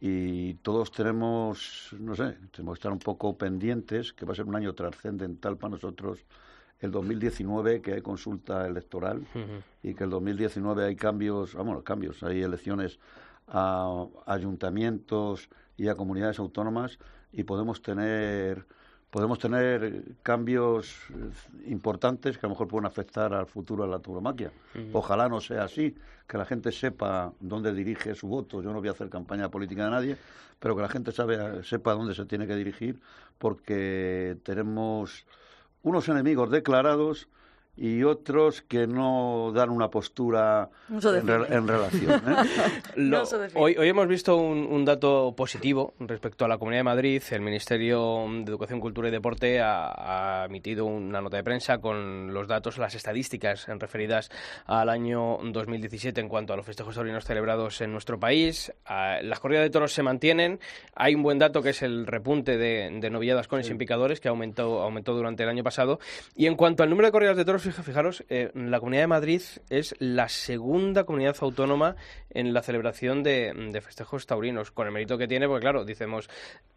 y 0.00 0.54
todos 0.54 0.90
tenemos, 0.90 1.94
no 1.98 2.16
sé, 2.16 2.38
tenemos 2.50 2.74
que 2.74 2.78
estar 2.78 2.92
un 2.92 2.98
poco 2.98 3.36
pendientes, 3.36 4.12
que 4.14 4.24
va 4.24 4.32
a 4.32 4.36
ser 4.36 4.46
un 4.46 4.56
año 4.56 4.74
trascendental 4.74 5.58
para 5.58 5.72
nosotros 5.72 6.24
el 6.80 6.90
2019, 6.90 7.82
que 7.82 7.94
hay 7.94 8.02
consulta 8.02 8.66
electoral 8.66 9.26
y 9.82 9.94
que 9.94 10.04
el 10.04 10.10
2019 10.10 10.84
hay 10.84 10.96
cambios, 10.96 11.54
vamos, 11.54 11.82
cambios, 11.82 12.22
hay 12.22 12.42
elecciones 12.42 12.98
a 13.48 14.06
ayuntamientos 14.26 15.48
y 15.76 15.88
a 15.88 15.94
comunidades 15.94 16.38
autónomas 16.38 16.98
y 17.32 17.44
podemos 17.44 17.82
tener 17.82 18.66
podemos 19.10 19.40
tener 19.40 20.04
cambios 20.22 20.96
importantes 21.66 22.38
que 22.38 22.46
a 22.46 22.48
lo 22.48 22.54
mejor 22.54 22.68
pueden 22.68 22.86
afectar 22.86 23.34
al 23.34 23.46
futuro 23.46 23.84
de 23.84 23.90
la 23.90 23.98
tauromaquia. 23.98 24.52
Ojalá 24.92 25.28
no 25.28 25.40
sea 25.40 25.64
así, 25.64 25.96
que 26.28 26.38
la 26.38 26.44
gente 26.44 26.70
sepa 26.70 27.32
dónde 27.40 27.74
dirige 27.74 28.14
su 28.14 28.28
voto. 28.28 28.62
Yo 28.62 28.72
no 28.72 28.78
voy 28.78 28.88
a 28.88 28.92
hacer 28.92 29.10
campaña 29.10 29.50
política 29.50 29.84
de 29.84 29.90
nadie, 29.90 30.16
pero 30.60 30.76
que 30.76 30.82
la 30.82 30.88
gente 30.88 31.10
sabe, 31.10 31.64
sepa 31.64 31.94
dónde 31.94 32.14
se 32.14 32.24
tiene 32.24 32.46
que 32.46 32.54
dirigir, 32.54 33.00
porque 33.38 34.36
tenemos 34.44 35.26
unos 35.82 36.08
enemigos 36.08 36.50
declarados 36.50 37.28
y 37.82 38.02
otros 38.04 38.60
que 38.60 38.86
no 38.86 39.52
dan 39.54 39.70
una 39.70 39.88
postura 39.88 40.68
No 40.90 40.98
en, 41.14 41.26
re- 41.26 41.46
en 41.56 41.66
relación. 41.66 42.12
¿eh? 42.28 42.36
Lo- 42.96 43.22
No 43.24 43.28
hoy, 43.54 43.74
hoy 43.78 43.88
hemos 43.88 44.06
visto 44.06 44.36
un, 44.36 44.66
un 44.70 44.84
dato 44.84 45.32
positivo 45.34 45.94
respecto 45.98 46.44
a 46.44 46.48
la 46.48 46.58
Comunidad 46.58 46.80
de 46.80 46.84
Madrid. 46.84 47.22
El 47.30 47.40
Ministerio 47.40 48.26
de 48.28 48.42
Educación, 48.50 48.80
Cultura 48.80 49.08
y 49.08 49.10
Deporte 49.10 49.60
ha, 49.62 50.42
ha 50.42 50.44
emitido 50.44 50.84
una 50.84 51.22
nota 51.22 51.38
de 51.38 51.42
prensa 51.42 51.78
con 51.78 52.34
los 52.34 52.46
datos, 52.46 52.76
las 52.76 52.94
estadísticas 52.94 53.66
referidas 53.66 54.30
al 54.66 54.90
año 54.90 55.38
2017 55.42 56.20
en 56.20 56.28
cuanto 56.28 56.52
a 56.52 56.56
los 56.58 56.66
festejos 56.66 56.94
taurinos 56.94 57.24
celebrados 57.24 57.80
en 57.80 57.92
nuestro 57.92 58.20
país. 58.20 58.72
Ah, 58.84 59.20
las 59.22 59.40
corridas 59.40 59.62
de 59.64 59.70
toros 59.70 59.94
se 59.94 60.02
mantienen. 60.02 60.60
Hay 60.94 61.14
un 61.14 61.22
buen 61.22 61.38
dato 61.38 61.62
que 61.62 61.70
es 61.70 61.80
el 61.80 62.06
repunte 62.06 62.58
de, 62.58 62.90
de 63.00 63.08
novilladas 63.10 63.48
con 63.48 63.58
y 63.60 63.64
sin 63.64 63.78
picadores 63.78 64.20
que 64.20 64.28
aumentó, 64.28 64.82
aumentó 64.82 65.14
durante 65.14 65.44
el 65.44 65.48
año 65.48 65.62
pasado. 65.64 65.98
Y 66.36 66.44
en 66.46 66.56
cuanto 66.56 66.82
al 66.82 66.90
número 66.90 67.08
de 67.08 67.12
corridas 67.12 67.38
de 67.38 67.44
toros, 67.46 67.69
fija- 67.70 67.82
fijaros, 67.82 68.24
eh, 68.28 68.50
la 68.54 68.78
Comunidad 68.80 69.02
de 69.02 69.06
Madrid 69.08 69.42
es 69.70 69.94
la 69.98 70.28
segunda 70.28 71.04
comunidad 71.04 71.36
autónoma 71.40 71.96
en 72.30 72.52
la 72.52 72.62
celebración 72.62 73.22
de, 73.22 73.52
de 73.72 73.80
festejos 73.80 74.26
taurinos, 74.26 74.70
con 74.70 74.86
el 74.86 74.92
mérito 74.92 75.18
que 75.18 75.26
tiene, 75.28 75.46
porque 75.48 75.62
claro, 75.62 75.84
decimos 75.84 76.28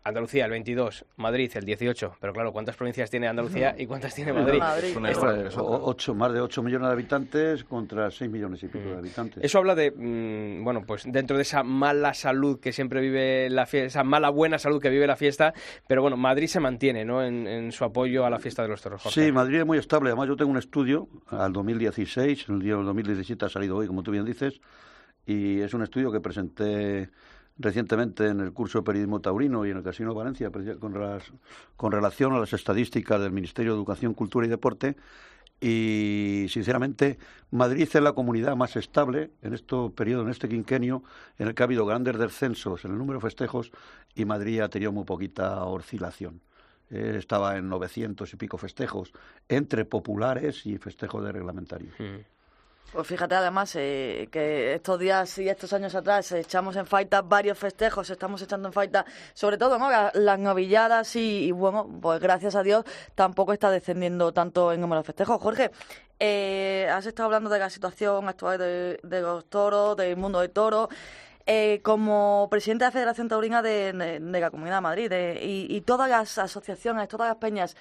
Andalucía 0.06 0.44
el 0.46 0.52
22, 0.52 1.06
Madrid 1.16 1.50
el 1.56 1.64
18, 1.64 2.18
pero 2.20 2.34
claro, 2.34 2.52
¿cuántas 2.52 2.76
provincias 2.76 3.10
tiene 3.10 3.28
Andalucía 3.28 3.74
y 3.78 3.86
cuántas 3.86 4.14
tiene 4.14 4.34
Madrid? 4.34 4.60
Madrid. 4.60 4.94
Esto- 5.10 5.64
O- 5.64 5.90
ocho, 5.90 6.14
más 6.14 6.34
de 6.34 6.42
8 6.42 6.62
millones 6.62 6.88
de 6.88 6.94
habitantes 6.94 7.64
contra 7.64 8.12
6 8.12 8.30
millones 8.30 8.62
y 8.64 8.68
pico 8.68 8.90
de 8.90 8.98
habitantes. 8.98 9.44
Eso 9.44 9.60
habla 9.60 9.76
de, 9.76 9.92
mm, 9.92 10.64
bueno, 10.64 10.84
pues 10.86 11.04
dentro 11.08 11.38
de 11.38 11.44
esa 11.44 11.64
mala 11.64 12.14
salud 12.14 12.60
que 12.60 12.74
siempre 12.74 13.00
vive 13.00 13.50
la 13.50 13.66
fiesta, 13.66 13.88
esa 13.88 14.04
mala 14.04 14.30
buena 14.30 14.58
salud 14.60 14.82
que 14.82 14.90
vive 14.90 15.08
la 15.08 15.16
fiesta, 15.16 15.54
pero 15.88 16.02
bueno, 16.02 16.18
Madrid 16.18 16.48
se 16.48 16.60
mantiene, 16.60 17.06
¿no? 17.06 17.24
En, 17.24 17.48
en 17.48 17.72
su 17.72 17.86
apoyo 17.86 18.26
a 18.26 18.30
la 18.30 18.40
fiesta 18.40 18.62
de 18.64 18.68
los 18.70 18.82
toros. 18.82 19.02
Jorge. 19.04 19.26
Sí, 19.26 19.32
Madrid 19.32 19.60
es 19.60 19.66
muy 19.66 19.78
estable. 19.78 20.10
Además, 20.10 20.28
yo 20.28 20.36
tengo 20.36 20.52
un 20.52 20.58
estudio 20.58 20.73
al 21.28 21.54
2016, 21.54 22.50
el 22.50 22.60
día 22.60 22.76
del 22.76 22.86
2017 22.86 23.46
ha 23.46 23.50
salido 23.50 23.78
hoy, 23.78 23.88
como 23.88 24.02
tú 24.04 24.12
bien 24.12 24.26
dices, 24.26 24.60
y 25.26 25.60
es 25.62 25.74
un 25.74 25.84
estudio 25.84 26.12
que 26.12 26.20
presenté 26.22 27.10
recientemente 27.58 28.28
en 28.28 28.40
el 28.40 28.54
curso 28.54 28.80
de 28.80 28.84
periodismo 28.84 29.22
taurino 29.22 29.66
y 29.66 29.72
en 29.72 29.78
el 29.78 29.84
Casino 29.84 30.14
Valencia 30.16 30.52
con, 30.80 31.00
las- 31.00 31.32
con 31.78 31.92
relación 31.92 32.34
a 32.34 32.40
las 32.40 32.54
estadísticas 32.54 33.22
del 33.22 33.32
Ministerio 33.32 33.74
de 33.74 33.78
Educación, 33.78 34.14
Cultura 34.16 34.46
y 34.48 34.50
Deporte. 34.50 34.96
Y 35.62 36.48
sinceramente, 36.50 37.18
Madrid 37.52 37.84
es 37.84 38.02
la 38.02 38.14
comunidad 38.14 38.56
más 38.56 38.76
estable 38.76 39.32
en 39.42 39.54
este 39.54 39.76
periodo, 39.96 40.24
en 40.24 40.30
este 40.30 40.50
quinquenio, 40.50 41.04
en 41.38 41.48
el 41.48 41.56
que 41.56 41.64
ha 41.64 41.66
habido 41.66 41.86
grandes 41.86 42.18
descensos 42.18 42.84
en 42.86 42.92
el 42.92 42.98
número 42.98 43.20
de 43.20 43.24
festejos 43.24 43.72
y 44.16 44.26
Madrid 44.26 44.60
ha 44.62 44.70
tenido 44.70 44.92
muy 44.92 45.06
poquita 45.06 45.64
oscilación. 45.66 46.42
Eh, 46.90 47.16
estaba 47.18 47.58
en 47.58 47.70
900 47.70 48.32
y 48.34 48.36
pico 48.38 48.58
festejos, 48.58 49.12
entre 49.50 49.86
populares 49.86 50.66
y 50.66 50.78
festejos 50.78 51.24
de 51.24 51.32
reglamentarios. 51.32 51.94
Mm. 52.00 52.18
Pues 52.92 53.08
fíjate 53.08 53.34
además 53.34 53.76
eh, 53.76 54.28
que 54.32 54.76
estos 54.76 55.00
días 55.00 55.40
y 55.40 55.50
estos 55.50 55.74
años 55.74 55.96
atrás 55.96 56.32
echamos 56.34 56.76
en 56.76 56.86
falta 56.86 57.24
varios 57.24 57.58
festejos, 57.58 58.08
estamos 58.12 58.40
echando 58.44 58.68
en 58.70 58.74
falta 58.74 59.04
sobre 59.34 59.58
todo 59.58 59.80
¿no? 59.80 59.90
La- 59.90 60.12
las 60.14 60.38
novilladas 60.38 61.16
y, 61.16 61.46
y, 61.46 61.52
bueno, 61.52 61.90
pues 62.00 62.20
gracias 62.20 62.54
a 62.56 62.62
Dios 62.62 62.86
tampoco 63.16 63.52
está 63.52 63.72
descendiendo 63.72 64.32
tanto 64.32 64.72
el 64.72 64.80
número 64.80 65.02
de 65.02 65.06
festejos. 65.08 65.42
Jorge, 65.42 65.72
eh, 66.20 66.88
has 66.92 67.08
estado 67.08 67.26
hablando 67.26 67.50
de 67.50 67.58
la 67.58 67.72
situación 67.72 68.28
actual 68.30 68.60
de, 68.60 69.00
de 69.02 69.22
los 69.22 69.46
toros, 69.50 69.98
del 69.98 70.16
mundo 70.16 70.42
del 70.42 70.52
toro. 70.52 70.88
Eh, 71.46 71.82
como 71.84 72.48
presidente 72.50 72.86
de 72.86 72.88
la 72.88 72.92
Federación 72.94 73.28
Taurina 73.28 73.62
de, 73.62 73.92
de- 73.92 74.40
la 74.40 74.50
Comunidad 74.50 74.78
de 74.78 74.82
Madrid 74.82 75.12
y 75.42 75.82
todas 75.82 76.10
las 76.10 76.38
asociaciones, 76.38 77.10
todas 77.10 77.28
las 77.28 77.36
peñas, 77.38 77.76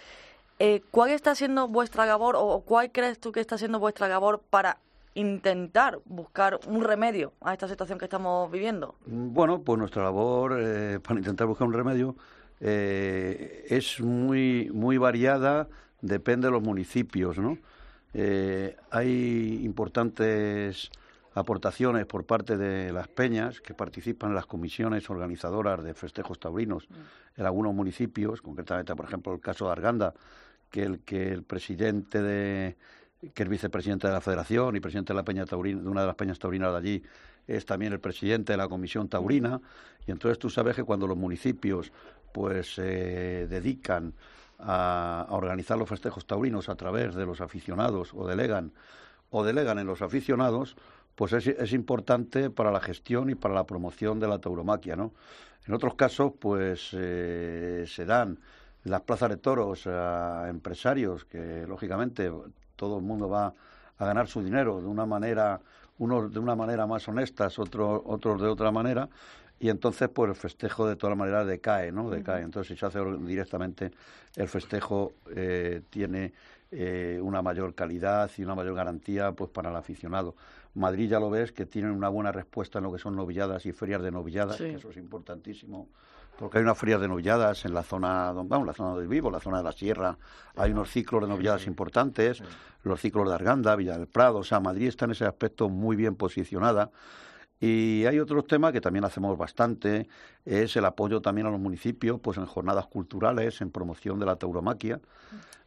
eh, 0.59 0.83
¿cuál 0.91 1.11
está 1.11 1.35
siendo 1.37 1.69
vuestra 1.69 2.05
labor 2.05 2.35
o 2.37 2.61
cuál 2.67 2.91
crees 2.91 3.21
tú 3.21 3.31
que 3.31 3.39
está 3.41 3.57
siendo 3.59 3.79
vuestra 3.79 4.09
labor 4.09 4.43
para 4.51 4.79
intentar 5.15 6.01
buscar 6.07 6.59
un 6.67 6.83
remedio 6.83 7.35
a 7.41 7.53
esta 7.53 7.69
situación 7.69 7.99
que 8.01 8.07
estamos 8.07 8.51
viviendo? 8.51 8.97
Bueno, 9.07 9.61
pues 9.63 9.79
nuestra 9.79 10.03
labor 10.03 10.57
eh, 10.59 10.99
para 11.01 11.21
intentar 11.21 11.47
buscar 11.47 11.69
un 11.69 11.75
remedio 11.75 12.17
eh, 12.61 13.65
es 13.69 14.01
muy, 14.01 14.71
muy 14.75 14.99
variada, 14.99 15.69
depende 16.01 16.49
de 16.49 16.53
los 16.53 16.63
municipios, 16.63 17.39
¿no? 17.39 17.59
Eh, 18.15 18.77
hay 18.91 19.61
importantes 19.65 20.91
aportaciones 21.35 22.07
por 22.07 22.25
parte 22.27 22.57
de 22.57 22.93
las 22.93 23.09
peñas 23.09 23.61
que 23.61 23.75
participan 23.75 24.31
en 24.31 24.37
las 24.37 24.47
comisiones 24.47 25.09
organizadoras 25.09 25.83
de 25.83 25.95
festejos 25.95 26.39
taurinos 26.39 26.89
en 27.37 27.47
algunos 27.47 27.75
municipios, 27.75 28.43
concretamente, 28.43 28.95
por 28.95 29.07
ejemplo, 29.07 29.33
el 29.33 29.41
caso 29.41 29.67
de 29.67 29.73
Arganda, 29.73 30.15
que 30.71 30.83
el 30.83 31.01
que 31.01 31.33
el 31.33 31.43
presidente 31.43 32.23
de 32.23 32.77
que 33.35 33.45
es 33.45 33.49
vicepresidente 33.49 34.09
de 34.09 34.13
la 34.13 34.21
Federación 34.21 34.75
y 34.75 34.81
presidente 34.81 35.13
de 35.13 35.17
la 35.17 35.25
Peña 35.25 35.47
Taurina, 35.47 35.81
de 35.81 35.89
una 35.89 36.01
de 36.01 36.09
las 36.09 36.17
peñas 36.17 36.41
taurinas 36.41 36.73
de 36.73 36.79
allí, 36.79 37.03
es 37.47 37.65
también 37.65 37.93
el 37.93 38.01
presidente 38.01 38.53
de 38.53 38.57
la 38.57 38.69
Comisión 38.69 39.09
Taurina. 39.09 39.61
Y 40.07 40.11
entonces 40.11 40.39
tú 40.41 40.51
sabes 40.51 40.75
que 40.75 40.83
cuando 40.83 41.07
los 41.07 41.17
municipios 41.17 41.93
pues 42.33 42.75
se 42.75 43.47
dedican 43.47 44.15
a, 44.59 45.27
a 45.29 45.35
organizar 45.35 45.79
los 45.79 45.89
festejos 45.89 46.27
taurinos 46.27 46.69
a 46.69 46.75
través 46.75 47.15
de 47.15 47.25
los 47.25 47.41
aficionados 47.41 48.13
o 48.13 48.27
delegan 48.27 48.73
o 49.31 49.43
delegan 49.43 49.79
en 49.79 49.87
los 49.87 50.03
aficionados, 50.03 50.77
pues 51.15 51.33
es, 51.33 51.47
es 51.47 51.73
importante 51.73 52.51
para 52.51 52.71
la 52.71 52.81
gestión 52.81 53.31
y 53.31 53.35
para 53.35 53.55
la 53.55 53.65
promoción 53.65 54.21
de 54.21 54.29
la 54.29 54.39
tauromaquia, 54.39 54.97
¿no? 54.97 55.13
En 55.67 55.75
otros 55.75 55.95
casos, 55.95 56.33
pues 56.39 56.91
eh, 56.93 57.85
se 57.87 58.05
dan 58.05 58.39
las 58.85 59.03
plazas 59.03 59.31
de 59.31 59.37
toros 59.37 59.87
a 59.87 60.47
empresarios 60.49 61.25
que, 61.25 61.67
lógicamente, 61.69 62.31
todo 62.75 62.99
el 62.99 63.05
mundo 63.05 63.29
va 63.29 63.55
a 63.99 64.05
ganar 64.05 64.27
su 64.27 64.43
dinero 64.43 64.81
de 64.81 64.89
una 64.89 65.07
manera, 65.07 65.61
unos 65.99 66.33
de 66.33 66.41
una 66.41 66.57
manera 66.57 66.87
más 66.87 67.07
honestas, 67.07 67.59
otros, 67.61 68.03
otros 68.05 68.41
de 68.41 68.49
otra 68.49 68.73
manera, 68.73 69.09
y 69.61 69.69
entonces 69.69 70.09
pues 70.09 70.29
el 70.31 70.35
festejo 70.35 70.89
de 70.89 70.97
todas 70.97 71.17
maneras 71.17 71.47
decae, 71.47 71.93
¿no? 71.93 72.11
Decae. 72.11 72.43
Entonces 72.43 72.73
si 72.73 72.77
se 72.77 72.85
hace 72.85 72.99
directamente 73.21 73.93
el 74.35 74.49
festejo 74.49 75.13
eh, 75.37 75.83
tiene 75.89 76.33
eh, 76.73 77.21
una 77.23 77.43
mayor 77.43 77.73
calidad 77.73 78.29
y 78.37 78.43
una 78.43 78.57
mayor 78.57 78.75
garantía 78.75 79.31
pues 79.31 79.51
para 79.51 79.71
el 79.71 79.77
aficionado. 79.77 80.35
Madrid 80.75 81.09
ya 81.11 81.21
lo 81.21 81.31
ves 81.31 81.53
que 81.53 81.67
tienen 81.67 81.91
una 81.93 82.09
buena 82.09 82.33
respuesta 82.33 82.79
en 82.79 82.85
lo 82.85 82.93
que 82.93 82.99
son 82.99 83.15
novilladas 83.17 83.67
y 83.67 83.73
ferias 83.73 84.03
de 84.03 84.11
novilladas, 84.11 84.57
Sí. 84.57 84.65
que 84.65 84.75
eso 84.75 84.91
es 84.91 84.97
importantísimo 84.97 85.89
porque 86.39 86.59
hay 86.59 86.65
unas 86.65 86.79
ferias 86.79 87.01
de 87.01 87.09
novilladas 87.09 87.65
en 87.67 87.75
la 87.75 87.83
zona, 87.83 88.33
vamos, 88.33 88.67
la 88.67 88.73
zona 88.73 88.97
del 88.99 89.07
Vivo, 89.07 89.31
la 89.31 89.39
zona 89.39 89.59
de 89.59 89.65
la 89.65 89.73
Sierra, 89.73 90.17
hay 90.57 90.73
unos 90.73 90.91
ciclos 90.91 91.23
de 91.23 91.29
novilladas 91.29 91.67
importantes, 91.67 92.43
los 92.85 93.01
ciclos 93.01 93.29
de 93.29 93.35
Arganda, 93.35 93.77
Villa 93.77 93.97
del 93.99 94.09
Prado, 94.09 94.39
o 94.39 94.43
sea, 94.45 94.59
Madrid 94.59 94.89
está 94.89 95.05
en 95.05 95.13
ese 95.13 95.25
aspecto 95.27 95.69
muy 95.69 95.95
bien 95.95 96.17
posicionada. 96.17 96.91
Y 97.63 98.05
hay 98.07 98.19
otros 98.19 98.45
temas 98.49 98.73
que 98.73 98.81
también 98.81 99.05
hacemos 99.05 99.39
bastante, 99.39 100.09
es 100.45 100.75
el 100.75 100.85
apoyo 100.85 101.23
también 101.23 101.47
a 101.47 101.51
los 101.51 101.61
municipios, 101.61 102.19
pues 102.19 102.37
en 102.37 102.45
jornadas 102.45 102.89
culturales, 102.89 103.61
en 103.61 103.71
promoción 103.71 104.19
de 104.19 104.27
la 104.27 104.35
tauromaquia. 104.35 104.99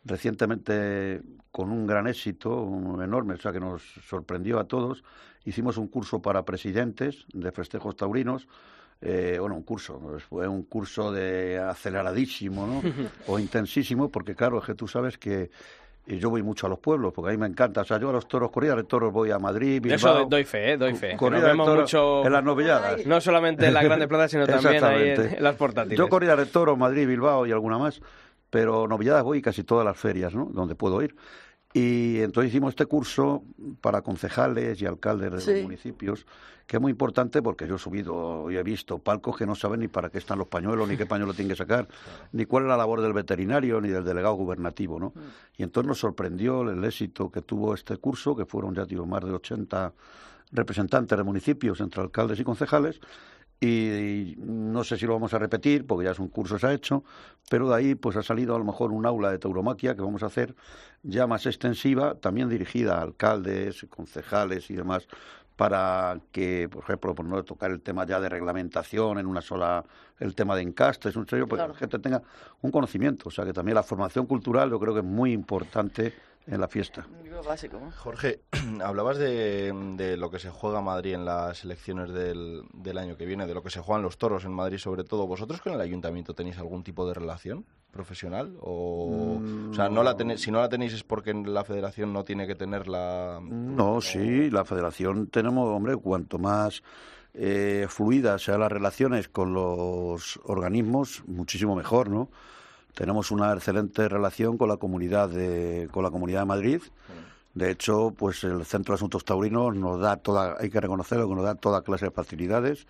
Recientemente, 0.03 1.21
con 1.53 1.71
un 1.71 1.87
gran 1.87 2.05
éxito, 2.07 2.63
un 2.63 3.01
enorme, 3.01 3.35
o 3.35 3.37
sea, 3.37 3.53
que 3.53 3.61
nos 3.61 3.81
sorprendió 4.05 4.59
a 4.59 4.65
todos, 4.65 5.05
hicimos 5.45 5.77
un 5.77 5.87
curso 5.87 6.21
para 6.21 6.43
presidentes 6.43 7.23
de 7.31 7.49
festejos 7.53 7.95
taurinos, 7.95 8.45
eh, 8.99 9.37
bueno, 9.39 9.55
un 9.55 9.63
curso, 9.63 9.97
pues 9.97 10.21
fue 10.25 10.49
un 10.49 10.63
curso 10.63 11.13
de 11.13 11.59
aceleradísimo, 11.59 12.67
¿no? 12.67 12.81
o 13.27 13.39
intensísimo, 13.39 14.09
porque 14.09 14.35
claro, 14.35 14.59
es 14.59 14.65
que 14.65 14.75
tú 14.75 14.89
sabes 14.89 15.17
que 15.17 15.49
eh, 16.07 16.17
yo 16.17 16.29
voy 16.29 16.43
mucho 16.43 16.67
a 16.67 16.69
los 16.69 16.79
pueblos, 16.79 17.13
porque 17.13 17.29
a 17.29 17.31
mí 17.31 17.38
me 17.38 17.47
encanta, 17.47 17.81
o 17.81 17.85
sea, 17.85 18.00
yo 18.00 18.09
a 18.09 18.13
los 18.13 18.27
toros, 18.27 18.51
corridas 18.51 18.77
de 18.77 18.83
toros 18.83 19.12
voy 19.12 19.31
a 19.31 19.39
Madrid, 19.39 19.81
Bilbao, 19.81 19.95
Eso 19.95 20.25
doy 20.25 20.43
fe, 20.43 20.74
¿eh? 20.74 20.77
doy 20.77 20.93
fe. 20.93 21.15
nos 21.15 21.31
de 21.31 21.39
vemos 21.39 21.65
toros 21.65 21.83
mucho, 21.83 22.25
en 22.25 22.31
las 22.31 22.43
novilladas. 22.43 23.05
no 23.05 23.19
solamente 23.21 23.65
en 23.65 23.74
las 23.74 23.83
grandes 23.83 24.07
plazas, 24.07 24.31
sino 24.31 24.47
también 24.47 24.83
ahí 24.83 25.09
en, 25.09 25.43
las 25.43 25.55
portátiles. 25.55 25.97
Yo 25.97 26.07
corrida 26.07 26.35
de 26.35 26.45
toro, 26.45 26.75
Madrid, 26.75 27.07
Bilbao 27.07 27.45
y 27.45 27.51
alguna 27.51 27.77
más, 27.77 28.01
pero 28.50 28.88
novilladas 28.88 29.24
voy 29.24 29.41
casi 29.41 29.63
todas 29.63 29.85
las 29.85 29.97
ferias, 29.97 30.33
¿no? 30.33 30.45
Donde 30.45 30.75
puedo 30.75 31.01
ir. 31.01 31.15
Y 31.77 32.22
entonces 32.22 32.53
hicimos 32.53 32.70
este 32.70 32.86
curso 32.86 33.44
para 33.82 34.01
concejales 34.01 34.82
y 34.82 34.86
alcaldes 34.86 35.29
de 35.34 35.41
Sí. 35.41 35.51
los 35.55 35.63
municipios, 35.63 36.25
que 36.65 36.77
es 36.77 36.82
muy 36.82 36.91
importante 36.91 37.41
porque 37.41 37.67
yo 37.67 37.75
he 37.75 37.77
subido 37.77 38.50
y 38.50 38.55
he 38.55 38.63
visto 38.63 38.98
palcos 38.98 39.36
que 39.36 39.46
no 39.46 39.55
saben 39.55 39.82
ni 39.82 39.89
para 39.89 40.10
qué 40.10 40.20
están 40.20 40.39
los 40.39 40.48
pañuelos, 40.48 40.88
ni 40.88 40.96
qué 40.96 41.05
pañuelo 41.05 41.34
tienen 41.34 41.50
que 41.50 41.58
sacar, 41.58 41.86
ni 42.32 42.46
cuál 42.46 42.63
es 42.63 42.70
la 42.70 42.77
labor 42.77 43.01
del 43.01 43.12
veterinario, 43.12 43.82
ni 43.82 43.89
del 43.89 44.05
delegado 44.05 44.36
gubernativo, 44.36 45.01
¿no? 45.01 45.12
Y 45.58 45.63
entonces 45.63 45.89
nos 45.89 46.00
sorprendió 46.00 46.62
el 46.62 46.82
éxito 46.86 47.29
que 47.29 47.41
tuvo 47.41 47.74
este 47.74 47.98
curso, 47.98 48.38
que 48.38 48.46
fueron 48.46 48.74
ya, 48.74 48.86
digo, 48.86 49.05
más 49.05 49.25
de 49.25 49.32
80 49.34 49.91
representantes 50.53 51.17
de 51.17 51.24
municipios, 51.25 51.82
entre 51.82 52.01
alcaldes 52.01 52.39
y 52.39 52.46
concejales, 52.46 53.01
y 53.65 54.36
no 54.39 54.84
sé 54.84 54.98
si 54.98 55.05
lo 55.05 55.13
vamos 55.13 55.34
a 55.34 55.39
repetir 55.39 55.86
porque 55.86 56.05
ya 56.05 56.12
es 56.12 56.19
un 56.19 56.27
curso 56.29 56.60
se 56.60 56.67
ha 56.67 56.74
hecho, 56.74 57.03
pero 57.50 57.69
de 57.69 57.75
ahí 57.75 57.95
pues 57.95 58.15
ha 58.17 58.24
salido 58.24 58.55
a 58.55 58.60
lo 58.60 58.65
mejor 58.65 58.91
un 58.91 59.05
aula 59.05 59.31
de 59.31 59.39
tauromaquia 59.39 59.95
que 59.95 60.01
vamos 60.01 60.24
a 60.24 60.27
hacer 60.27 60.55
ya 61.03 61.27
más 61.27 61.45
extensiva, 61.45 62.15
también 62.15 62.50
dirigida 62.50 62.98
a 62.98 63.01
alcaldes, 63.01 63.86
concejales 63.89 64.69
y 64.69 64.75
demás 64.75 65.07
para 65.55 66.19
que, 66.34 66.67
por 66.69 66.84
ejemplo, 66.84 67.15
por 67.15 67.25
no 67.25 67.41
tocar 67.43 67.72
el 67.72 67.79
tema 67.81 68.05
ya 68.05 68.19
de 68.19 68.27
reglamentación 68.27 69.19
en 69.19 69.25
una 69.25 69.39
sola, 69.41 69.86
el 70.19 70.36
tema 70.36 70.53
de 70.55 70.63
encastes, 70.63 71.15
un 71.15 71.25
serio, 71.27 71.48
pues 71.48 71.60
Claro. 71.60 71.72
la 71.74 71.79
gente 71.79 71.98
tenga 72.00 72.22
un 72.62 72.72
conocimiento, 72.72 73.29
o 73.29 73.31
sea 73.31 73.45
que 73.45 73.53
también 73.53 73.75
la 73.75 73.84
formación 73.84 74.25
cultural 74.25 74.69
yo 74.69 74.79
creo 74.79 74.93
que 74.93 75.00
es 75.00 75.05
muy 75.05 75.31
importante 75.31 76.13
en 76.47 76.61
la 76.61 76.67
fiesta. 76.67 77.07
Lo 77.29 77.43
básico, 77.43 77.79
¿no? 77.79 77.91
Jorge, 77.91 78.41
hablabas 78.83 79.17
de, 79.17 79.73
de 79.97 80.17
lo 80.17 80.29
que 80.29 80.39
se 80.39 80.49
juega 80.49 80.81
Madrid 80.81 81.13
en 81.13 81.25
las 81.25 81.63
elecciones 81.63 82.11
del, 82.11 82.63
del 82.73 82.97
año 82.97 83.17
que 83.17 83.25
viene, 83.25 83.47
de 83.47 83.53
lo 83.53 83.63
que 83.63 83.69
se 83.69 83.81
juegan 83.81 84.03
los 84.03 84.17
toros 84.17 84.45
en 84.45 84.53
Madrid 84.53 84.77
sobre 84.77 85.03
todo. 85.03 85.27
¿Vosotros 85.27 85.61
con 85.61 85.73
el 85.73 85.81
ayuntamiento 85.81 86.33
tenéis 86.33 86.57
algún 86.57 86.83
tipo 86.83 87.07
de 87.07 87.13
relación 87.13 87.65
profesional? 87.91 88.55
O, 88.61 89.39
o 89.71 89.73
sea, 89.73 89.89
no 89.89 90.03
la 90.03 90.15
tenéis, 90.15 90.41
si 90.41 90.51
no 90.51 90.59
la 90.59 90.69
tenéis 90.69 90.93
es 90.93 91.03
porque 91.03 91.33
la 91.33 91.63
federación 91.63 92.13
no 92.13 92.23
tiene 92.23 92.47
que 92.47 92.55
tenerla... 92.55 93.39
No, 93.41 94.01
sí, 94.01 94.49
la 94.49 94.65
federación 94.65 95.27
tenemos, 95.27 95.67
hombre, 95.67 95.97
cuanto 95.97 96.37
más 96.37 96.83
eh, 97.33 97.87
fluidas 97.89 98.43
sean 98.43 98.61
las 98.61 98.71
relaciones 98.71 99.27
con 99.27 99.53
los 99.53 100.39
organismos, 100.43 101.23
muchísimo 101.27 101.75
mejor, 101.75 102.09
¿no? 102.09 102.29
Tenemos 102.95 103.29
una 103.29 103.53
excelente 103.53 104.09
relación 104.09 104.57
con 104.57 104.69
la 104.69 104.77
comunidad 104.77 105.29
de, 105.29 105.87
con 105.91 106.01
la 106.03 106.09
comunidad 106.11 106.39
de 106.41 106.45
Madrid. 106.45 106.81
De 107.53 107.69
hecho, 107.71 108.13
pues 108.17 108.43
el 108.43 108.65
Centro 108.65 108.93
de 108.93 108.95
Asuntos 108.95 109.23
Taurinos 109.23 109.75
nos 109.75 109.99
da 109.99 110.17
toda, 110.17 110.55
hay 110.59 110.69
que 110.69 110.81
reconocerlo, 110.81 111.27
que 111.29 111.35
nos 111.35 111.43
da 111.43 111.55
toda 111.55 111.83
clase 111.83 112.05
de 112.05 112.11
facilidades. 112.11 112.87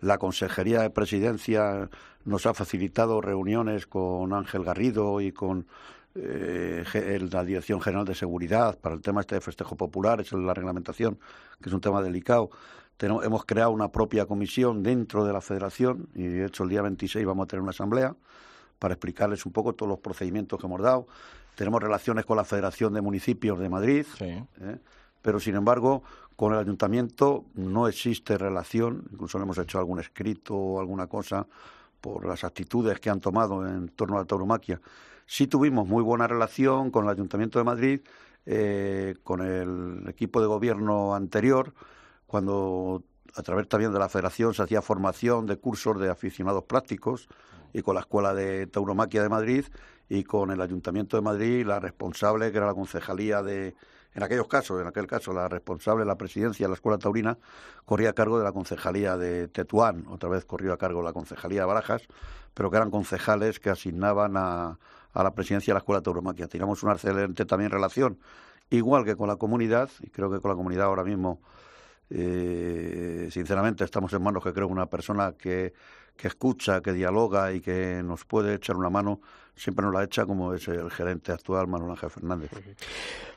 La 0.00 0.18
Consejería 0.18 0.80
de 0.82 0.90
Presidencia 0.90 1.88
nos 2.24 2.44
ha 2.46 2.52
facilitado 2.54 3.20
reuniones 3.20 3.86
con 3.86 4.32
Ángel 4.32 4.64
Garrido 4.64 5.20
y 5.20 5.32
con 5.32 5.66
eh, 6.14 6.84
la 7.32 7.44
Dirección 7.44 7.80
General 7.80 8.04
de 8.04 8.14
Seguridad 8.14 8.78
para 8.78 8.94
el 8.94 9.00
tema 9.02 9.20
este 9.22 9.36
de 9.36 9.40
festejo 9.40 9.76
popular, 9.76 10.20
es 10.20 10.32
la 10.32 10.54
reglamentación, 10.54 11.18
que 11.60 11.68
es 11.68 11.72
un 11.74 11.80
tema 11.80 12.02
delicado. 12.02 12.50
Tenemos- 12.96 13.24
hemos 13.24 13.44
creado 13.44 13.70
una 13.72 13.88
propia 13.90 14.26
comisión 14.26 14.82
dentro 14.82 15.24
de 15.24 15.32
la 15.32 15.40
Federación 15.40 16.08
y 16.14 16.24
de 16.26 16.46
hecho 16.46 16.62
el 16.64 16.68
día 16.70 16.82
26 16.82 17.26
vamos 17.26 17.44
a 17.44 17.46
tener 17.48 17.62
una 17.62 17.70
asamblea 17.70 18.14
para 18.78 18.94
explicarles 18.94 19.46
un 19.46 19.52
poco 19.52 19.72
todos 19.74 19.88
los 19.88 19.98
procedimientos 20.00 20.58
que 20.60 20.66
hemos 20.66 20.80
dado. 20.80 21.06
Tenemos 21.54 21.82
relaciones 21.82 22.24
con 22.24 22.36
la 22.36 22.44
Federación 22.44 22.92
de 22.94 23.00
Municipios 23.00 23.58
de 23.58 23.68
Madrid, 23.68 24.06
Sí. 24.18 24.24
¿eh? 24.24 24.78
pero 25.22 25.40
sin 25.40 25.54
embargo 25.54 26.02
con 26.36 26.52
el 26.52 26.58
ayuntamiento 26.58 27.44
no 27.54 27.86
existe 27.86 28.36
relación, 28.36 29.04
incluso 29.12 29.38
le 29.38 29.44
hemos 29.44 29.56
hecho 29.58 29.78
algún 29.78 30.00
escrito 30.00 30.54
o 30.56 30.80
alguna 30.80 31.06
cosa 31.06 31.46
por 32.00 32.26
las 32.26 32.44
actitudes 32.44 32.98
que 33.00 33.08
han 33.08 33.20
tomado 33.20 33.66
en 33.66 33.88
torno 33.88 34.16
a 34.16 34.20
la 34.20 34.24
tauromaquia. 34.26 34.80
Sí 35.26 35.46
tuvimos 35.46 35.86
muy 35.88 36.02
buena 36.02 36.26
relación 36.26 36.90
con 36.90 37.04
el 37.04 37.10
Ayuntamiento 37.10 37.58
de 37.58 37.64
Madrid, 37.64 38.00
eh, 38.44 39.14
con 39.22 39.40
el 39.40 40.06
equipo 40.08 40.40
de 40.40 40.46
gobierno 40.46 41.14
anterior, 41.14 41.72
cuando 42.26 43.02
a 43.36 43.42
través 43.42 43.68
también 43.68 43.92
de 43.92 43.98
la 43.98 44.08
Federación 44.08 44.54
se 44.54 44.62
hacía 44.62 44.82
formación 44.82 45.46
de 45.46 45.56
cursos 45.56 46.00
de 46.00 46.10
aficionados 46.10 46.64
prácticos 46.64 47.28
y 47.72 47.82
con 47.82 47.94
la 47.94 48.02
Escuela 48.02 48.32
de 48.34 48.66
Tauromaquia 48.66 49.22
de 49.22 49.28
Madrid 49.28 49.64
y 50.08 50.22
con 50.22 50.50
el 50.50 50.60
Ayuntamiento 50.60 51.16
de 51.16 51.22
Madrid, 51.22 51.66
la 51.66 51.80
responsable, 51.80 52.52
que 52.52 52.58
era 52.58 52.66
la 52.66 52.74
concejalía 52.74 53.42
de, 53.42 53.74
en 54.14 54.22
aquellos 54.22 54.46
casos, 54.46 54.80
en 54.80 54.86
aquel 54.86 55.06
caso, 55.06 55.32
la 55.32 55.48
responsable, 55.48 56.04
la 56.04 56.16
presidencia 56.16 56.66
de 56.66 56.68
la 56.68 56.74
Escuela 56.74 56.98
Taurina, 56.98 57.36
corría 57.84 58.10
a 58.10 58.12
cargo 58.12 58.38
de 58.38 58.44
la 58.44 58.52
concejalía 58.52 59.16
de 59.16 59.48
Tetuán, 59.48 60.04
otra 60.08 60.28
vez 60.28 60.44
corrió 60.44 60.72
a 60.72 60.76
cargo 60.76 61.00
de 61.00 61.06
la 61.06 61.12
concejalía 61.12 61.60
de 61.60 61.66
Barajas, 61.66 62.02
pero 62.52 62.70
que 62.70 62.76
eran 62.76 62.90
concejales 62.90 63.58
que 63.58 63.70
asignaban 63.70 64.36
a, 64.36 64.78
a 65.12 65.22
la 65.24 65.34
presidencia 65.34 65.72
de 65.72 65.76
la 65.76 65.78
Escuela 65.78 66.00
Tauromaquia. 66.00 66.46
Teníamos 66.46 66.82
una 66.84 66.92
excelente 66.92 67.44
también 67.44 67.72
relación, 67.72 68.18
igual 68.70 69.04
que 69.04 69.16
con 69.16 69.26
la 69.26 69.36
comunidad, 69.36 69.90
y 70.00 70.10
creo 70.10 70.30
que 70.30 70.38
con 70.38 70.50
la 70.50 70.56
comunidad 70.56 70.86
ahora 70.86 71.02
mismo 71.02 71.40
eh, 72.16 73.28
sinceramente, 73.32 73.82
estamos 73.82 74.12
en 74.12 74.22
manos 74.22 74.44
que 74.44 74.52
creo 74.52 74.68
una 74.68 74.86
persona 74.86 75.34
que, 75.36 75.72
que 76.16 76.28
escucha, 76.28 76.80
que 76.80 76.92
dialoga 76.92 77.52
y 77.52 77.60
que 77.60 78.02
nos 78.04 78.24
puede 78.24 78.54
echar 78.54 78.76
una 78.76 78.88
mano, 78.88 79.20
siempre 79.56 79.84
nos 79.84 79.94
la 79.94 80.04
echa 80.04 80.26
como 80.26 80.52
es 80.54 80.66
el 80.68 80.90
gerente 80.90 81.32
actual, 81.32 81.66
Manuel 81.66 81.92
Ángel 81.92 82.10
Fernández. 82.10 82.50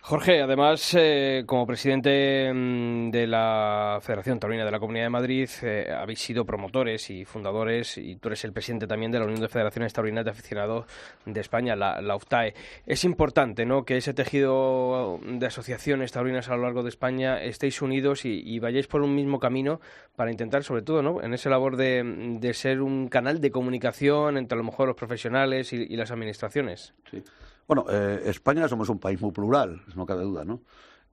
Jorge, 0.01 0.41
además, 0.41 0.95
eh, 0.97 1.43
como 1.45 1.67
presidente 1.67 2.50
mm, 2.53 3.12
de 3.12 3.27
la 3.27 4.00
Federación 4.01 4.39
Taurina 4.39 4.63
de 4.63 4.71
la 4.71 4.79
Comunidad 4.79 5.03
de 5.03 5.09
Madrid, 5.09 5.50
eh, 5.63 5.93
habéis 5.93 6.19
sido 6.19 6.45
promotores 6.45 7.09
y 7.09 7.25
fundadores, 7.25 7.97
y 7.97 8.15
tú 8.15 8.29
eres 8.29 8.45
el 8.45 8.53
presidente 8.53 8.88
también 8.88 9.12
de 9.12 9.19
la 9.19 9.25
Unión 9.25 9.41
de 9.41 9.50
Federaciones 9.50 9.91
Taurinas 9.91 10.24
de 10.24 10.31
Aficionados 10.31 10.86
de 11.25 11.41
España, 11.41 11.75
la, 11.75 12.01
la 12.01 12.15
UFTAE. 12.15 12.53
Es 12.86 13.03
importante 13.03 13.65
¿no? 13.65 13.83
que 13.83 13.97
ese 13.97 14.13
tejido 14.13 15.19
de 15.25 15.45
asociaciones 15.45 16.13
taurinas 16.13 16.47
a 16.47 16.55
lo 16.55 16.63
largo 16.63 16.83
de 16.83 16.89
España 16.89 17.43
estéis 17.43 17.81
unidos 17.81 18.24
y, 18.24 18.59
vayáis 18.59 18.88
por 18.88 19.01
un 19.01 19.13
mismo 19.13 19.39
camino 19.39 19.81
para 20.15 20.31
intentar, 20.31 20.63
sobre 20.63 20.83
todo, 20.83 21.01
¿no? 21.01 21.21
en 21.21 21.33
esa 21.33 21.50
labor 21.50 21.75
de, 21.75 22.38
de 22.39 22.53
ser 22.53 22.81
un 22.81 23.09
canal 23.09 23.41
de 23.41 23.51
comunicación 23.51 24.38
entre 24.38 24.55
a 24.55 24.59
lo 24.59 24.63
mejor 24.63 24.88
los 24.88 24.95
profesionales 24.95 25.74
y, 25.74 25.86
y 25.89 25.97
las 25.97 26.06
administraciones. 26.11 26.93
Sí. 27.09 27.23
Bueno, 27.67 27.85
eh, 27.89 28.23
España 28.25 28.67
somos 28.67 28.89
un 28.89 28.99
país 28.99 29.21
muy 29.21 29.31
plural, 29.31 29.81
no 29.95 30.05
cabe 30.05 30.23
duda, 30.23 30.45
¿no? 30.45 30.61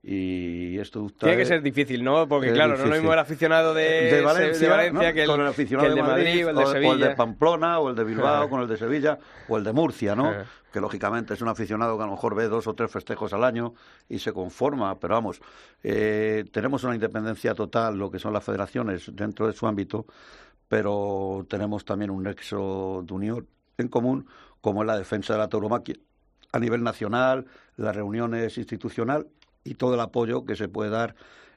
Y 0.07 0.77
esto 0.77 1.07
Tiene 1.17 1.35
que 1.35 1.45
ser 1.45 1.63
difícil, 1.63 2.03
¿no? 2.03 2.27
Porque 2.27 2.53
claro, 2.53 2.77
no 2.77 2.83
es 2.83 2.89
lo 2.89 2.95
mismo 2.95 3.11
el 3.11 3.17
aficionado 3.17 3.73
de, 3.73 4.11
de 4.11 4.21
Valencia, 4.21 4.67
de 4.67 4.69
Valencia 4.71 5.07
¿no? 5.07 5.13
que, 5.15 5.21
el, 5.23 5.27
con 5.27 5.41
el 5.41 5.47
aficionado 5.47 5.87
que 5.87 5.89
el 5.89 5.95
de 5.95 6.03
Madrid, 6.03 6.45
o 6.45 6.49
el 6.51 6.55
de 6.55 6.63
o, 6.63 6.67
o 6.67 6.71
Sevilla. 6.71 6.93
el 6.93 6.99
de 6.99 7.09
Pamplona 7.15 7.79
o 7.79 7.89
el 7.89 7.95
de 7.95 8.03
Bilbao 8.03 8.47
con 8.47 8.61
el 8.61 8.67
de 8.67 8.77
Sevilla 8.77 9.17
o 9.47 9.57
el 9.57 9.63
de 9.63 9.73
Murcia, 9.73 10.15
¿no? 10.15 10.31
Que 10.71 10.79
lógicamente 10.79 11.33
es 11.33 11.41
un 11.41 11.47
aficionado 11.47 11.97
que 11.97 12.03
a 12.03 12.05
lo 12.05 12.11
mejor 12.11 12.35
ve 12.35 12.47
dos 12.47 12.67
o 12.67 12.75
tres 12.75 12.91
festejos 12.91 13.33
al 13.33 13.43
año 13.43 13.73
y 14.07 14.19
se 14.19 14.31
conforma, 14.31 14.99
pero 14.99 15.15
vamos, 15.15 15.41
eh, 15.81 16.45
tenemos 16.51 16.83
una 16.83 16.93
independencia 16.93 17.55
total, 17.55 17.97
lo 17.97 18.11
que 18.11 18.19
son 18.19 18.31
las 18.31 18.43
federaciones 18.43 19.09
dentro 19.11 19.47
de 19.47 19.53
su 19.53 19.65
ámbito, 19.65 20.05
pero 20.67 21.47
tenemos 21.49 21.83
también 21.83 22.11
un 22.11 22.21
nexo 22.21 23.03
de 23.03 23.11
unión 23.11 23.47
en 23.79 23.87
común, 23.87 24.27
como 24.65 24.81
es 24.81 24.87
la 24.87 24.97
defensa 24.97 25.33
de 25.33 25.37
la 25.37 25.47
tauromaquia 25.47 25.93
a 26.51 26.57
nivel 26.57 26.81
nacional, 26.81 27.45
las 27.77 27.95
reuniones 27.95 28.57
institucional 28.57 29.27
y 29.63 29.75
todo 29.75 29.93
el 29.93 29.99
apoyo 29.99 30.43
que 30.43 30.55
se 30.55 30.67
puede 30.67 30.89
dar 30.89 31.15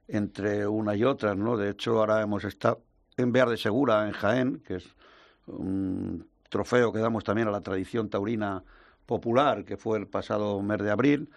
entre 0.09 0.67
una 0.67 0.95
y 0.95 1.05
otra, 1.05 1.35
¿no? 1.35 1.57
De 1.57 1.71
hecho, 1.71 2.01
ahora 2.01 2.21
hemos 2.21 2.45
estado 2.45 2.83
en 3.17 3.33
Bear 3.33 3.49
de 3.49 3.57
Segura, 3.57 4.07
en 4.07 4.13
Jaén, 4.13 4.63
que 4.63 4.75
es 4.75 4.95
un 5.47 6.29
trofeo 6.51 6.93
que 6.93 6.99
damos 6.99 7.25
también 7.25 7.49
a 7.49 7.51
la 7.51 7.63
tradición 7.63 8.11
taurina 8.11 8.63
popular, 9.07 9.65
que 9.65 9.79
fue 9.79 9.97
el 9.97 10.07
pasado 10.07 10.61
mes 10.61 10.79
de 10.79 10.91
abril. 10.91 11.31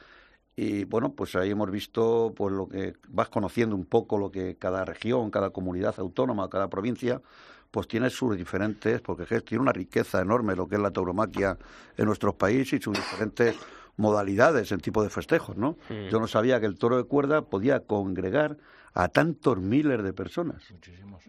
Y 0.57 0.83
bueno, 0.83 1.13
pues 1.13 1.37
ahí 1.37 1.51
hemos 1.51 1.71
visto 1.71 2.33
pues 2.35 2.53
lo 2.53 2.67
que 2.67 2.95
vas 3.07 3.29
conociendo 3.29 3.77
un 3.77 3.85
poco 3.85 4.17
lo 4.17 4.29
que 4.29 4.57
cada 4.57 4.83
región, 4.83 5.31
cada 5.31 5.51
comunidad 5.51 5.95
autónoma, 5.99 6.49
cada 6.49 6.69
provincia, 6.69 7.21
pues 7.71 7.87
tiene 7.87 8.09
sus 8.09 8.35
diferentes, 8.37 8.99
porque 9.01 9.23
es- 9.33 9.45
tiene 9.45 9.61
una 9.61 9.71
riqueza 9.71 10.21
enorme 10.21 10.55
lo 10.55 10.67
que 10.67 10.75
es 10.75 10.81
la 10.81 10.91
tauromaquia 10.91 11.57
en 11.97 12.05
nuestros 12.05 12.35
países 12.35 12.73
y 12.79 12.83
sus 12.83 12.93
diferentes 12.95 13.55
modalidades 13.97 14.71
en 14.71 14.79
tipo 14.81 15.01
de 15.03 15.09
festejos, 15.09 15.55
¿no? 15.57 15.77
Yo 16.11 16.19
no 16.19 16.27
sabía 16.27 16.59
que 16.59 16.65
el 16.65 16.77
toro 16.77 16.97
de 16.97 17.03
cuerda 17.05 17.43
podía 17.43 17.81
congregar 17.81 18.57
a 18.93 19.07
tantos 19.07 19.57
miles 19.59 20.03
de 20.03 20.11
personas. 20.13 20.69
Muchísimos. 20.69 21.23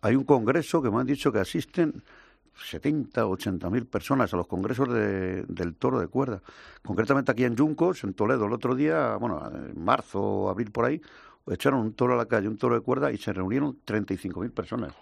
Hay 0.00 0.16
un 0.16 0.24
congreso 0.24 0.82
que 0.82 0.90
me 0.90 0.98
han 0.98 1.06
dicho 1.06 1.30
que 1.32 1.38
asisten 1.38 2.02
70 2.60 3.24
o 3.26 3.30
80 3.30 3.70
mil 3.70 3.86
personas 3.86 4.34
a 4.34 4.36
los 4.36 4.46
congresos 4.48 4.92
de- 4.92 5.44
del 5.44 5.74
toro 5.76 6.00
de 6.00 6.08
cuerda. 6.08 6.42
Concretamente 6.82 7.30
aquí 7.30 7.44
en 7.44 7.54
Yuncos, 7.54 8.02
en 8.02 8.14
Toledo, 8.14 8.46
el 8.46 8.52
otro 8.52 8.74
día, 8.74 9.14
bueno, 9.16 9.40
en 9.54 9.80
marzo 9.84 10.20
o 10.20 10.50
abril 10.50 10.72
por 10.72 10.84
ahí, 10.86 11.00
echaron 11.50 11.80
un 11.80 11.92
toro 11.94 12.14
a 12.14 12.16
la 12.16 12.26
calle, 12.26 12.48
un 12.48 12.56
toro 12.58 12.74
de 12.74 12.80
cuerda, 12.80 13.10
y 13.12 13.16
se 13.18 13.32
reunieron 13.32 13.78
35 13.84 14.40
mil 14.40 14.50
personas. 14.50 14.92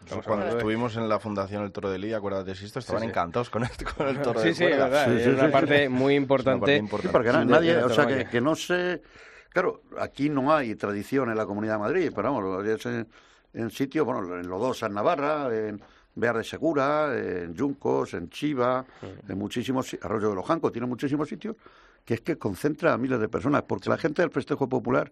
Estamos 0.00 0.26
Cuando 0.26 0.46
estuvimos 0.48 0.96
en 0.96 1.08
la 1.08 1.18
Fundación 1.18 1.62
El 1.64 1.72
Toro 1.72 1.90
de 1.90 1.98
Lidia, 1.98 2.18
acuérdate 2.18 2.54
si 2.54 2.66
esto, 2.66 2.78
estaban 2.78 3.02
sí. 3.02 3.08
encantados 3.08 3.48
con, 3.48 3.64
este, 3.64 3.86
con 3.86 4.06
el 4.08 4.20
toro 4.20 4.38
Sí, 4.40 4.48
de 4.48 4.54
sí, 4.54 4.64
es 4.64 4.70
cuerda. 4.70 4.84
verdad. 4.88 5.06
Sí, 5.06 5.16
es 5.16 5.24
sí, 5.24 5.30
una 5.30 5.46
sí, 5.46 5.52
parte 5.52 5.82
sí. 5.84 5.88
muy 5.88 6.14
importante. 6.14 6.76
importante. 6.76 7.12
porque 7.12 7.32
nadie, 7.46 7.76
o 7.78 7.88
sea, 7.88 8.06
que, 8.06 8.26
que 8.26 8.40
no 8.40 8.54
se... 8.54 9.00
Claro, 9.48 9.82
aquí 9.98 10.28
no 10.28 10.52
hay 10.54 10.74
tradición 10.74 11.30
en 11.30 11.36
la 11.36 11.46
Comunidad 11.46 11.74
de 11.74 11.78
Madrid, 11.78 12.12
pero 12.14 12.34
vamos, 12.34 12.66
es 12.66 12.84
en, 12.86 13.06
en 13.54 13.70
sitios, 13.70 14.04
bueno, 14.04 14.36
en 14.38 14.46
Lodosa, 14.48 14.86
en 14.86 14.94
Navarra, 14.94 15.48
en 15.56 15.80
Bear 16.16 16.36
de 16.36 16.44
Segura, 16.44 17.16
en 17.16 17.54
Yuncos, 17.54 18.12
en 18.14 18.28
Chiva, 18.28 18.84
en 19.26 19.38
muchísimos, 19.38 19.88
si- 19.88 19.98
Arroyo 20.02 20.28
de 20.30 20.34
los 20.34 20.44
Jancos, 20.46 20.70
tiene 20.72 20.86
muchísimos 20.88 21.28
sitios, 21.28 21.56
que 22.04 22.14
es 22.14 22.20
que 22.20 22.36
concentra 22.36 22.92
a 22.92 22.98
miles 22.98 23.18
de 23.20 23.28
personas, 23.28 23.62
porque 23.62 23.88
la 23.88 23.96
gente 23.96 24.20
del 24.22 24.30
festejo 24.32 24.68
popular 24.68 25.10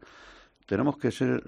tenemos 0.67 0.97
que 0.99 1.11
ser, 1.11 1.43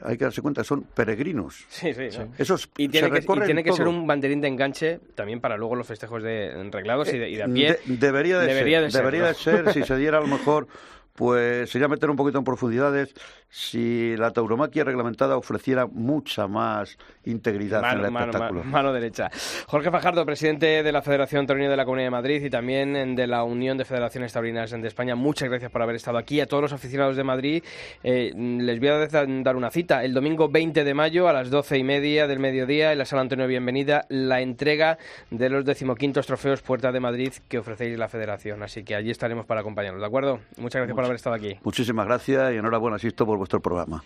hay 0.00 0.16
que 0.18 0.24
darse 0.24 0.42
cuenta, 0.42 0.62
son 0.64 0.82
peregrinos. 0.82 1.64
Sí, 1.68 1.92
sí. 1.94 2.08
¿no? 2.18 2.32
Esos 2.38 2.68
Y 2.76 2.88
tiene, 2.88 3.08
se 3.08 3.12
que, 3.26 3.32
y 3.32 3.40
tiene 3.46 3.64
que 3.64 3.72
ser 3.72 3.88
un 3.88 4.06
banderín 4.06 4.40
de 4.40 4.48
enganche 4.48 5.00
también 5.14 5.40
para 5.40 5.56
luego 5.56 5.74
los 5.76 5.86
festejos 5.86 6.22
de 6.22 6.68
reglados 6.70 7.12
y 7.12 7.18
de, 7.18 7.30
y 7.30 7.36
de 7.36 7.42
a 7.42 7.48
pie. 7.48 7.78
De- 7.86 7.96
debería 7.96 8.38
de 8.38 8.46
Debería 8.46 8.78
ser, 8.78 8.84
de 8.86 8.90
ser, 8.90 9.00
debería 9.00 9.20
¿no? 9.22 9.28
de 9.28 9.34
ser, 9.34 9.72
si 9.72 9.82
se 9.84 9.96
diera 9.96 10.18
a 10.18 10.20
lo 10.20 10.26
mejor, 10.26 10.66
pues 11.14 11.70
sería 11.70 11.88
meter 11.88 12.10
un 12.10 12.16
poquito 12.16 12.38
en 12.38 12.44
profundidades 12.44 13.14
si 13.58 14.14
la 14.18 14.32
tauromaquia 14.32 14.84
reglamentada 14.84 15.38
ofreciera 15.38 15.86
mucha 15.86 16.46
más 16.46 16.98
integridad 17.24 17.82
en 17.90 18.04
el 18.04 18.10
Mano, 18.10 18.26
espectáculo. 18.26 18.60
mano- 18.60 18.70
mano 18.70 18.92
derecha. 18.92 19.30
Jorge 19.66 19.90
Fajardo, 19.90 20.26
presidente 20.26 20.82
de 20.82 20.92
la 20.92 21.00
Federación 21.00 21.46
Taurina 21.46 21.70
de 21.70 21.76
la 21.76 21.86
Comunidad 21.86 22.08
de 22.08 22.10
Madrid 22.10 22.44
y 22.44 22.50
también 22.50 23.16
de 23.16 23.26
la 23.26 23.44
Unión 23.44 23.78
de 23.78 23.86
Federaciones 23.86 24.34
Taurinas 24.34 24.70
de 24.70 24.86
España, 24.86 25.14
muchas 25.16 25.48
gracias 25.48 25.70
por 25.70 25.80
haber 25.80 25.96
estado 25.96 26.18
aquí. 26.18 26.38
A 26.40 26.46
todos 26.46 26.60
los 26.64 26.72
aficionados 26.74 27.16
de 27.16 27.24
Madrid, 27.24 27.64
eh, 28.04 28.30
les 28.36 28.78
voy 28.78 28.88
a 28.90 29.06
dar 29.08 29.56
una 29.56 29.70
cita. 29.70 30.04
El 30.04 30.12
domingo 30.12 30.50
20 30.50 30.84
de 30.84 30.92
mayo 30.94 31.26
a 31.26 31.32
las 31.32 31.48
doce 31.48 31.78
y 31.78 31.82
media 31.82 32.26
del 32.26 32.38
mediodía 32.40 32.92
en 32.92 32.98
la 32.98 33.06
Sala 33.06 33.22
Antonio 33.22 33.46
Bienvenida, 33.46 34.04
la 34.10 34.42
entrega 34.42 34.98
de 35.30 35.48
los 35.48 35.64
decimoquintos 35.64 36.26
trofeos 36.26 36.60
Puerta 36.60 36.92
de 36.92 37.00
Madrid 37.00 37.32
que 37.48 37.56
ofrecéis 37.58 37.98
la 37.98 38.08
Federación. 38.08 38.62
Así 38.62 38.84
que 38.84 38.94
allí 38.94 39.10
estaremos 39.10 39.46
para 39.46 39.62
acompañarnos, 39.62 40.02
¿de 40.02 40.06
acuerdo? 40.06 40.40
Muchas 40.58 40.80
gracias 40.80 40.94
por 40.94 41.04
haber 41.04 41.16
estado 41.16 41.36
aquí. 41.36 41.56
Muchísimas 41.64 42.06
gracias 42.06 42.52
y 42.52 42.56
enhorabuena, 42.58 42.98
Sisto, 42.98 43.24
por 43.24 43.45
vuestro 43.46 43.60
programa. 43.60 44.02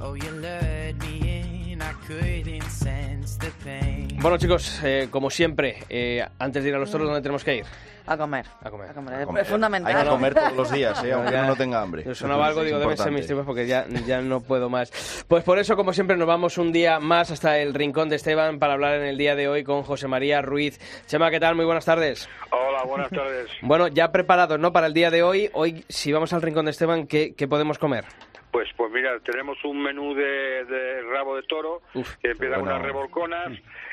Oh, 0.00 0.14
you 0.14 0.30
lured 0.32 0.98
me 1.00 1.72
in, 1.72 1.82
I 1.82 1.92
couldn't 2.06 2.68
sense 2.68 3.36
the 3.36 3.52
pain. 3.62 3.99
Bueno, 4.20 4.36
chicos, 4.36 4.80
eh, 4.84 5.08
como 5.10 5.30
siempre, 5.30 5.78
eh, 5.88 6.22
antes 6.38 6.62
de 6.62 6.68
ir 6.68 6.74
a 6.74 6.78
los 6.78 6.90
toros, 6.90 7.06
¿dónde 7.06 7.22
tenemos 7.22 7.42
que 7.42 7.56
ir? 7.56 7.64
A 8.06 8.16
comer. 8.18 8.44
A 8.62 8.70
comer. 8.70 8.90
A 8.90 8.94
comer. 8.94 9.14
A 9.14 9.20
Es- 9.20 9.26
comer. 9.26 9.42
Es 9.44 9.48
fundamental. 9.48 9.96
Hay 9.96 10.02
que 10.02 10.08
comer 10.10 10.34
todos 10.34 10.52
los 10.56 10.70
días, 10.72 11.02
¿eh? 11.04 11.12
aunque 11.14 11.32
Ya- 11.32 11.38
uno 11.40 11.48
no 11.48 11.56
tenga 11.56 11.80
hambre. 11.80 12.02
Yo 12.04 12.14
sonaba 12.14 12.46
algo, 12.48 12.60
Es 12.60 12.66
digo, 12.66 12.78
deben 12.80 12.98
ser 12.98 13.12
mis 13.12 13.24
tiempos 13.26 13.46
porque 13.46 13.66
ya, 13.66 13.86
ya 14.06 14.20
no 14.20 14.40
puedo 14.40 14.68
más. 14.68 14.90
Pues 15.26 15.42
por 15.42 15.58
eso, 15.58 15.74
como 15.76 15.92
siempre, 15.94 16.16
nos 16.18 16.26
vamos 16.26 16.58
un 16.58 16.70
día 16.72 16.98
más 17.00 17.30
hasta 17.30 17.58
el 17.58 17.72
rincón 17.72 18.08
de 18.10 18.16
Esteban 18.16 18.58
para 18.58 18.74
hablar 18.74 18.94
en 18.96 19.06
el 19.06 19.16
día 19.16 19.36
de 19.36 19.48
hoy 19.48 19.64
con 19.64 19.84
José 19.84 20.06
María 20.06 20.42
Ruiz. 20.42 20.78
Chema, 21.06 21.30
¿qué 21.30 21.40
tal? 21.40 21.54
Muy 21.54 21.64
buenas 21.64 21.84
tardes. 21.86 22.28
Hola, 22.50 22.82
buenas 22.84 23.08
tardes. 23.10 23.48
Bueno, 23.62 23.88
ya 23.88 24.12
preparados, 24.12 24.58
¿no? 24.58 24.70
Para 24.72 24.88
el 24.88 24.92
día 24.94 25.10
de 25.10 25.22
hoy. 25.22 25.48
Hoy, 25.54 25.84
si 25.88 26.12
vamos 26.12 26.32
al 26.34 26.42
rincón 26.42 26.66
de 26.66 26.72
Esteban, 26.72 27.06
¿qué, 27.06 27.34
qué 27.34 27.48
podemos 27.48 27.78
comer? 27.78 28.04
Pues, 28.50 28.68
pues 28.76 28.90
mira, 28.92 29.18
tenemos 29.20 29.56
un 29.64 29.80
menú 29.82 30.14
de, 30.14 30.64
de 30.64 31.02
rabo 31.02 31.36
de 31.36 31.42
toro 31.44 31.82
Uf, 31.94 32.16
que 32.16 32.30
empieza 32.32 32.56
con 32.56 32.64
bueno. 32.64 32.76
unas 32.76 32.86
revolconas 32.86 33.52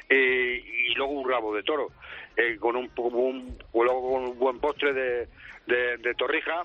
eh, 0.10 0.64
y 0.90 0.94
luego 0.96 1.14
un 1.14 1.30
rabo 1.30 1.54
de 1.56 1.62
toro 1.64 1.90
eh, 2.36 2.58
con 2.60 2.76
un, 2.76 2.90
un- 2.98 3.58
luego 3.74 4.12
con 4.14 4.24
un 4.24 4.40
buen 4.40 4.60
postre 4.60 4.94
de, 4.94 5.28
de, 5.68 5.98
de 5.98 6.14
torrija 6.16 6.64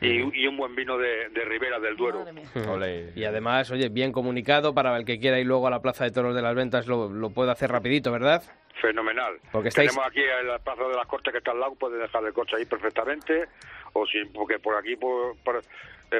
y, 0.00 0.42
y 0.42 0.46
un 0.48 0.56
buen 0.56 0.74
vino 0.74 0.96
de, 0.98 1.28
de 1.28 1.44
Ribera 1.44 1.78
del 1.78 1.96
Duero. 1.96 2.24
Y 3.14 3.24
además, 3.24 3.70
oye, 3.70 3.88
bien 3.88 4.10
comunicado 4.10 4.74
para 4.74 4.96
el 4.96 5.04
que 5.04 5.20
quiera 5.20 5.38
ir 5.38 5.46
luego 5.46 5.66
a 5.66 5.70
la 5.70 5.80
Plaza 5.82 6.04
de 6.04 6.10
Toros 6.10 6.34
de 6.34 6.42
las 6.42 6.54
Ventas 6.54 6.86
lo, 6.86 7.08
lo 7.10 7.30
puede 7.30 7.50
hacer 7.52 7.70
rapidito, 7.70 8.10
¿verdad? 8.10 8.42
Fenomenal. 8.80 9.34
Porque 9.52 9.68
estáis- 9.68 9.90
Tenemos 9.90 10.06
aquí 10.10 10.20
en 10.40 10.48
la 10.48 10.58
Plaza 10.58 10.82
de 10.88 10.96
las 10.96 11.06
Cortes 11.06 11.30
que 11.30 11.38
está 11.38 11.52
al 11.52 11.60
lado, 11.60 11.74
puede 11.76 11.98
dejar 11.98 12.24
el 12.24 12.32
coche 12.32 12.56
ahí 12.56 12.64
perfectamente, 12.64 13.44
o 13.92 14.04
si, 14.06 14.24
porque 14.24 14.58
por 14.58 14.74
aquí 14.76 14.96
por, 14.96 15.36
por- 15.44 15.62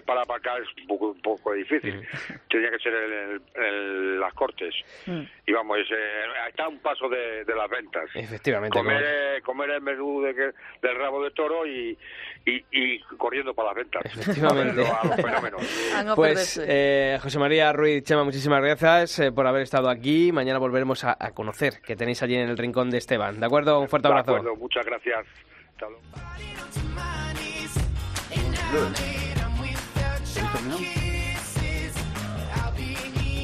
para 0.01 0.23
aparcar 0.23 0.63
es 0.63 0.69
un 0.81 0.87
poco, 0.87 1.09
un 1.11 1.21
poco 1.21 1.53
difícil. 1.53 2.01
Tenía 2.49 2.71
que 2.71 2.79
ser 2.79 2.95
en, 2.95 3.13
el- 3.13 3.43
en 3.67 4.21
las 4.21 4.33
Cortes. 4.35 4.75
Mm. 5.07 5.23
Y 5.47 5.53
vamos, 5.53 5.79
es, 5.79 5.91
eh, 5.91 6.25
está 6.49 6.65
a 6.65 6.69
un 6.69 6.79
paso 6.79 7.09
de, 7.09 7.45
de 7.45 7.55
las 7.55 7.69
ventas. 7.69 8.09
Efectivamente. 8.15 8.79
Comer, 8.79 8.97
como- 8.97 9.07
eh, 9.07 9.43
comer 9.43 9.71
el 9.71 9.81
menú 9.83 10.23
de 10.23 10.35
que- 10.35 10.53
del 10.87 10.97
rabo 10.97 11.23
de 11.23 11.31
toro 11.33 11.67
y, 11.67 11.99
y, 12.47 12.65
y 12.71 12.99
corriendo 13.19 13.53
para 13.53 13.69
las 13.69 13.77
ventas. 13.77 14.03
Efectivamente. 14.07 14.87
A 14.87 15.05
los 15.07 15.17
fenómenos. 15.17 15.93
A 15.95 16.03
no 16.05 16.15
Pues 16.15 16.59
eh, 16.65 17.19
José 17.21 17.39
María 17.39 17.73
Ruiz 17.73 18.05
Chema, 18.05 18.25
muchísimas 18.25 18.63
gracias 18.63 19.19
eh, 19.19 19.33
por 19.33 19.47
haber 19.47 19.63
estado 19.63 19.91
aquí. 19.91 20.31
Mañana 20.33 20.59
volveremos 20.59 21.05
a, 21.05 21.17
a 21.19 21.33
conocer 21.33 21.81
que 21.85 21.97
tenéis 21.97 22.23
allí 22.23 22.37
en 22.37 22.49
el 22.49 22.57
rincón 22.57 22.91
de 22.91 22.99
Esteban. 22.99 23.41
¿De 23.41 23.47
acuerdo? 23.47 23.81
Un 23.81 23.89
fuerte 23.89 24.09
De 24.09 24.15
abrazo. 24.15 24.37
acuerdo, 24.37 24.57
muchas 24.57 24.87
gracias. 24.87 25.27
Hasta 25.75 25.87
luego. 25.89 26.03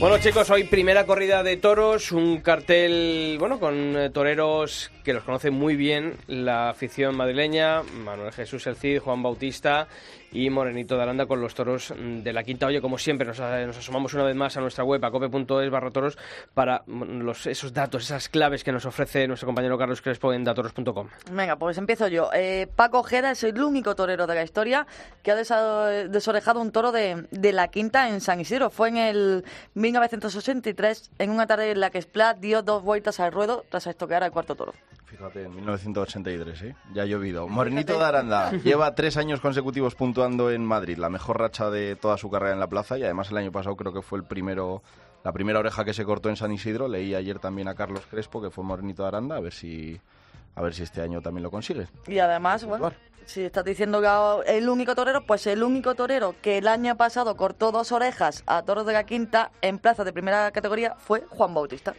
Bueno 0.01 0.18
chicos, 0.18 0.49
hoy 0.51 0.62
primera 0.62 1.07
corrida 1.07 1.42
de 1.42 1.57
toros, 1.57 2.12
un 2.12 2.40
cartel, 2.40 3.37
bueno, 3.40 3.59
con 3.59 3.97
eh, 3.97 4.11
toreros 4.11 4.92
que 5.03 5.12
los 5.12 5.25
conoce 5.25 5.51
muy 5.51 5.75
bien 5.75 6.14
la 6.29 6.71
afición 6.71 7.16
madrileña, 7.16 7.83
Manuel 7.83 8.33
Jesús 8.33 8.68
El 8.68 8.77
Cid, 8.77 9.01
Juan 9.01 9.25
Bautista 9.25 9.88
y 10.33 10.51
Morenito 10.51 10.97
de 10.97 11.03
Aranda 11.03 11.27
con 11.27 11.41
los 11.41 11.55
toros 11.55 11.93
mm, 11.97 12.19
de 12.21 12.33
la 12.33 12.43
quinta. 12.43 12.67
Oye, 12.67 12.81
como 12.81 12.99
siempre, 12.99 13.27
nos, 13.27 13.41
a- 13.41 13.64
nos 13.67 13.79
asomamos 13.79 14.12
una 14.14 14.25
vez 14.25 14.37
más 14.37 14.57
a 14.57 14.61
nuestra 14.61 14.85
web, 14.85 15.05
a 15.05 15.11
cope.es 15.11 15.71
barra 15.71 15.91
toros, 15.91 16.19
para 16.55 16.83
mm, 16.87 17.21
los, 17.21 17.47
esos 17.47 17.73
datos, 17.73 18.05
esas 18.05 18.29
claves 18.29 18.64
que 18.64 18.73
nos 18.73 18.85
ofrece 18.87 19.27
nuestro 19.27 19.47
compañero 19.47 19.79
Carlos 19.79 20.03
Crespo 20.03 20.33
en 20.33 20.45
datoros.com. 20.45 21.09
Venga, 21.33 21.57
pues 21.57 21.79
empiezo 21.79 22.09
yo. 22.09 22.31
Eh, 22.35 22.67
Paco 22.77 23.01
Ojeda 23.01 23.31
es 23.31 23.43
el 23.45 23.61
único 23.62 23.95
torero 23.95 24.27
de 24.27 24.35
la 24.35 24.43
historia 24.43 24.87
que 25.23 25.33
ha 25.33 25.37
desorejado 25.37 26.61
un 26.61 26.73
toro 26.73 26.93
de, 26.93 27.27
de 27.31 27.53
la 27.53 27.69
quinta 27.69 28.09
en 28.09 28.21
San 28.21 28.41
Isidro. 28.41 28.71
Fue 28.71 28.88
en 28.88 28.97
el 28.99 29.45
1983, 29.75 31.11
en 31.19 31.31
una 31.31 31.47
tarde 31.47 31.71
en 31.71 31.81
la 31.81 31.91
que 31.91 32.01
Splat 32.03 32.38
dio 32.38 32.62
dos 32.62 32.83
vueltas 32.83 33.21
al 33.21 33.33
ruedo 33.33 33.64
tras 33.71 33.87
estoquear 33.87 34.23
al 34.25 34.31
cuarto 34.33 34.55
toro. 34.55 34.73
Fíjate, 35.07 35.45
en 35.45 35.55
1983, 35.57 36.62
¿eh? 36.62 36.75
Ya 36.93 37.03
ha 37.03 37.07
llovido. 37.07 37.49
Morenito 37.49 37.99
de 37.99 38.05
Aranda 38.05 38.53
lleva 38.62 38.95
tres 38.95 39.17
años 39.17 39.41
consecutivos 39.41 39.95
puntuando 40.18 40.50
en 40.50 40.64
Madrid, 40.64 40.98
la 40.98 41.11
mejor 41.11 41.38
racha 41.38 41.70
de 41.70 41.94
toda 41.94 42.18
su 42.18 42.28
carrera 42.28 42.52
en 42.52 42.59
la 42.59 42.66
plaza 42.66 42.98
y 42.98 43.04
además 43.04 43.31
el 43.31 43.37
año 43.37 43.52
pasado 43.52 43.76
creo 43.76 43.92
que 43.92 44.02
fue 44.02 44.18
el 44.18 44.24
primero, 44.24 44.83
la 45.22 45.31
primera 45.31 45.61
oreja 45.61 45.85
que 45.85 45.94
se 45.94 46.04
cortó 46.04 46.28
en 46.28 46.35
San 46.35 46.50
Isidro. 46.50 46.88
Leí 46.88 47.14
ayer 47.14 47.38
también 47.38 47.68
a 47.68 47.76
Carlos 47.76 48.02
Crespo, 48.11 48.42
que 48.42 48.50
fue 48.50 48.64
Morenito 48.64 49.02
de 49.02 49.09
Aranda, 49.09 49.37
a 49.37 49.40
ver 49.40 49.52
si, 49.52 50.00
a 50.57 50.61
ver 50.61 50.74
si 50.74 50.83
este 50.83 51.02
año 51.02 51.22
también 51.22 51.44
lo 51.44 51.52
consigue. 51.52 51.87
Y 52.09 52.18
además, 52.18 52.64
bueno, 52.64 52.90
si 53.26 53.44
estás 53.44 53.64
diciendo 53.64 54.00
que 54.00 54.59
el 54.59 54.68
único 54.68 54.96
torero, 54.96 55.24
pues 55.24 55.46
el 55.46 55.62
único 55.62 55.94
torero 55.94 56.35
que 56.42 56.59
el 56.59 56.66
año 56.66 56.96
pasado 56.96 57.37
cortó 57.37 57.70
dos 57.70 57.92
orejas 57.92 58.42
a 58.46 58.62
toros 58.62 58.87
de 58.87 58.94
la 58.94 59.04
quinta 59.04 59.52
en 59.62 59.78
plaza 59.78 60.02
de 60.02 60.12
primera 60.12 60.50
categoría 60.50 60.96
fue 60.98 61.26
Juan 61.28 61.54
Bautista. 61.54 61.94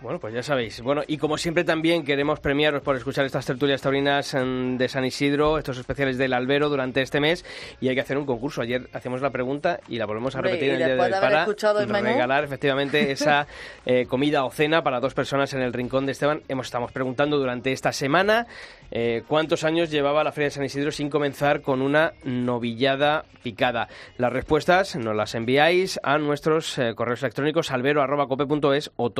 Bueno, 0.00 0.20
pues 0.20 0.34
ya 0.34 0.42
sabéis. 0.42 0.80
Bueno, 0.82 1.02
y 1.06 1.16
como 1.18 1.38
siempre 1.38 1.64
también 1.64 2.04
queremos 2.04 2.38
premiaros 2.38 2.82
por 2.82 2.96
escuchar 2.96 3.24
estas 3.24 3.46
tertulias 3.46 3.80
taurinas 3.80 4.34
em, 4.34 4.76
de 4.76 4.88
San 4.88 5.04
Isidro, 5.04 5.58
estos 5.58 5.78
especiales 5.78 6.18
del 6.18 6.32
Albero 6.32 6.68
durante 6.68 7.02
este 7.02 7.18
mes, 7.18 7.44
y 7.80 7.88
hay 7.88 7.94
que 7.94 8.02
hacer 8.02 8.18
un 8.18 8.26
concurso. 8.26 8.62
Ayer 8.62 8.88
hacíamos 8.92 9.20
la 9.20 9.30
pregunta 9.30 9.80
y 9.88 9.96
la 9.96 10.06
volvemos 10.06 10.36
a 10.36 10.42
repetir 10.42 10.70
en 10.70 10.70
el 10.72 10.78
día 10.78 10.94
de 10.94 11.00
hoy 11.00 11.10
para 11.10 11.40
escuchado 11.40 11.80
el 11.80 11.88
menú. 11.88 12.06
regalar 12.06 12.44
efectivamente 12.44 13.10
esa 13.10 13.46
eh, 13.84 14.06
comida 14.06 14.44
o 14.44 14.50
cena 14.50 14.82
para 14.82 15.00
dos 15.00 15.14
personas 15.14 15.52
en 15.54 15.62
el 15.62 15.72
rincón 15.72 16.06
de 16.06 16.12
Esteban. 16.12 16.42
Hemos 16.48 16.66
estamos 16.66 16.92
preguntando 16.92 17.38
durante 17.38 17.72
esta 17.72 17.92
semana 17.92 18.46
eh, 18.90 19.22
cuántos 19.26 19.64
años 19.64 19.90
llevaba 19.90 20.22
la 20.22 20.32
Feria 20.32 20.46
de 20.46 20.50
San 20.52 20.64
Isidro 20.64 20.92
sin 20.92 21.10
comenzar 21.10 21.62
con 21.62 21.82
una 21.82 22.12
novillada 22.24 23.24
picada. 23.42 23.88
Las 24.18 24.32
respuestas 24.32 24.96
nos 24.96 25.16
las 25.16 25.34
enviáis 25.34 25.98
a 26.02 26.18
nuestros 26.18 26.78
eh, 26.78 26.94
correos 26.94 27.22
electrónicos 27.22 27.70
albero@cope.es 27.70 28.90
o 28.96 29.10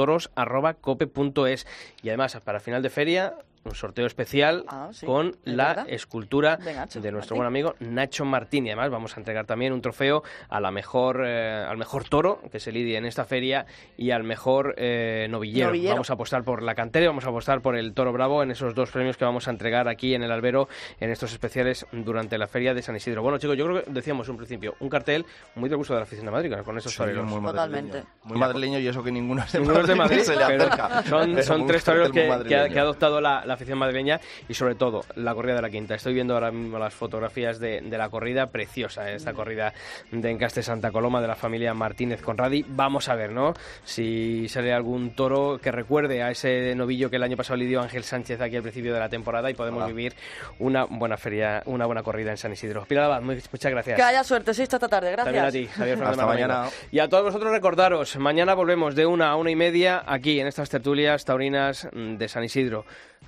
toros@cope.es 0.45 1.67
y 2.03 2.09
además 2.09 2.37
para 2.45 2.61
final 2.61 2.83
de 2.83 2.91
feria 2.91 3.35
un 3.67 3.75
sorteo 3.75 4.07
especial 4.07 4.65
Ah, 4.69 4.89
sí, 4.93 5.07
con 5.07 5.29
es 5.29 5.35
la 5.45 5.69
verdad. 5.69 5.87
escultura 5.89 6.57
De 6.57 6.75
Nacho 6.75 7.01
de 7.01 7.13
nuestro 7.13 7.37
Martín. 7.37 7.37
buen 7.37 7.47
amigo 7.47 7.75
Nacho 7.81 8.25
Martín 8.25 8.67
y 8.67 8.71
además 8.71 8.91
vamos 8.91 9.17
a 9.17 9.21
entregar 9.21 9.47
también 9.47 9.73
un 9.73 9.81
trofeo 9.81 10.23
a 10.49 10.61
la 10.61 10.71
mejor 10.71 11.23
eh, 11.27 11.65
al 11.69 11.77
mejor 11.77 12.09
toro 12.09 12.41
que 12.51 12.61
se 12.61 12.73
lidie 12.73 12.97
en 12.97 13.05
esta 13.07 13.25
feria 13.25 13.67
y 13.97 14.11
al 14.11 14.23
mejor 14.25 14.75
eh, 14.79 15.27
novillero. 15.31 15.69
Novillero. 15.69 15.95
Vamos 15.95 16.11
a 16.11 16.15
apostar 16.15 16.45
por 16.45 16.63
la 16.63 16.75
cantera 16.75 17.05
y 17.05 17.09
vamos 17.09 17.25
a 17.25 17.29
apostar 17.29 17.61
por 17.61 17.77
el 17.77 17.93
toro 17.95 18.13
bravo 18.13 18.43
en 18.43 18.51
esos 18.51 18.75
dos 18.75 18.91
premios 18.91 19.17
que 19.17 19.25
vamos 19.25 19.49
a 19.49 19.51
entregar 19.51 19.89
aquí 19.89 20.15
en 20.15 20.23
el 20.23 20.31
albero 20.33 20.69
en 21.01 21.11
estos 21.11 21.33
especiales 21.33 21.87
durante 21.93 22.39
la 22.39 22.47
feria 22.47 22.75
de 22.75 22.83
San 22.83 22.97
Isidro. 22.97 23.23
Bueno 23.23 23.39
chicos, 23.39 23.57
yo 23.57 23.67
creo 23.67 23.85
que 23.85 23.91
decíamos 23.91 24.29
un 24.29 24.37
principio 24.37 24.75
un 24.81 24.89
cartel 24.89 25.25
muy 25.55 25.69
del 25.69 25.79
gusto 25.79 25.95
de 25.95 26.01
la 26.01 26.05
afición 26.05 26.27
de 26.27 26.33
Madrid 26.33 26.53
con 26.65 26.77
esos 26.79 26.93
Sí, 26.93 26.99
toreros. 26.99 27.25
muy 27.27 27.43
Totalmente. 27.43 27.99
madrileño. 27.99 28.17
Muy 28.25 28.39
madrileño 28.39 28.79
y 28.79 28.87
eso 28.89 29.03
que 29.03 29.11
ninguno 29.13 29.43
es 29.43 29.53
de 29.53 29.59
Ninguno 29.61 29.81
es 29.81 29.87
de 29.87 29.95
Madrid, 29.95 30.21
se 30.21 30.37
le 30.37 30.45
acerca. 30.45 31.03
son, 31.05 31.43
son 31.43 31.67
tres 31.67 31.85
toreros 31.85 32.11
que, 32.13 32.27
ha, 32.27 32.29
madrileño. 32.29 32.73
que 32.73 32.79
ha 32.79 32.83
adoptado 32.83 33.21
la, 33.21 33.45
la 33.45 33.56
afición 33.57 33.79
madrileña 33.79 34.21
y 34.49 34.55
sobre 34.55 34.75
todo 34.77 35.03
la 35.17 35.35
corrida 35.35 35.57
de 35.57 35.63
la 35.63 35.71
quinta. 35.71 35.95
Estoy 35.95 36.15
viendo 36.15 36.35
ahora 36.35 36.51
mismo 36.51 36.79
las 36.79 36.95
fotografías 36.95 37.59
de, 37.59 37.81
de 37.81 37.99
la 37.99 38.09
corrida, 38.09 38.47
preciosa 38.47 39.11
¿eh? 39.11 39.17
esta 39.17 39.33
corrida 39.35 39.73
de 40.13 40.31
Encaste 40.31 40.63
Santa 40.63 40.91
Coloma 40.91 41.21
de 41.21 41.29
la 41.29 41.35
familia 41.35 41.75
Martínez 41.75 42.23
Conradi. 42.23 42.65
Vamos 42.69 43.09
a 43.09 43.15
ver, 43.15 43.33
¿no? 43.33 43.55
Si 43.85 44.49
sale 44.49 44.73
algún 44.73 45.15
toro 45.15 45.59
que 45.63 45.73
recuerde 45.73 46.23
a 46.23 46.31
ese 46.31 46.75
novillo 46.75 47.11
que 47.11 47.17
el 47.17 47.23
año 47.23 47.37
pasado 47.37 47.57
lidió 47.57 47.81
Ángel 47.81 48.05
Sánchez 48.05 48.41
aquí 48.41 48.57
al 48.57 48.63
principio 48.63 48.93
de 48.95 49.01
la 49.01 49.09
temporada 49.09 49.51
y 49.51 49.55
podemos 49.55 49.79
Ojalá. 49.83 49.93
vivir 49.95 50.15
una 50.59 50.85
buena 50.85 51.17
feria, 51.17 51.63
una 51.67 51.87
buena 51.87 52.03
corrida 52.03 52.31
en 52.31 52.37
San 52.37 52.53
Isidro. 52.53 52.85
Pilar 52.87 53.05
Abad, 53.05 53.23
muy- 53.23 53.43
muchas 53.53 53.71
gracias. 53.73 53.97
Que 53.97 54.03
haya 54.03 54.23
suerte, 54.25 54.53
sí, 54.55 54.63
esta 54.63 54.79
tarde. 54.79 55.11
Gracias. 55.13 55.25
También 55.35 55.45
a 55.45 55.51
ti, 55.51 55.67
Javier 55.67 55.97
Fernández 55.99 56.19
Hasta 56.21 56.27
Mardomero. 56.27 56.49
mañana. 56.55 56.71
Y 56.91 56.99
a 56.99 57.09
todos 57.09 57.25
vosotros 57.25 57.51
recordaros, 57.53 58.17
mañana 58.17 58.55
volvemos 58.55 58.95
de 58.95 59.07
una 59.07 59.31
a 59.31 59.37
una 59.37 59.51
y 59.51 59.57
media 59.57 60.03
aquí 60.07 60.41
en 60.41 60.47
estas 60.47 60.69
tertulias 60.71 61.25
taurinas 61.25 61.89
mm, 61.93 62.17
de 62.17 62.29
San 62.29 62.45
Isidro. 62.45 62.85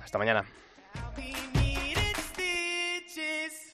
Hasta 0.09 0.17
mañana. 0.17 0.43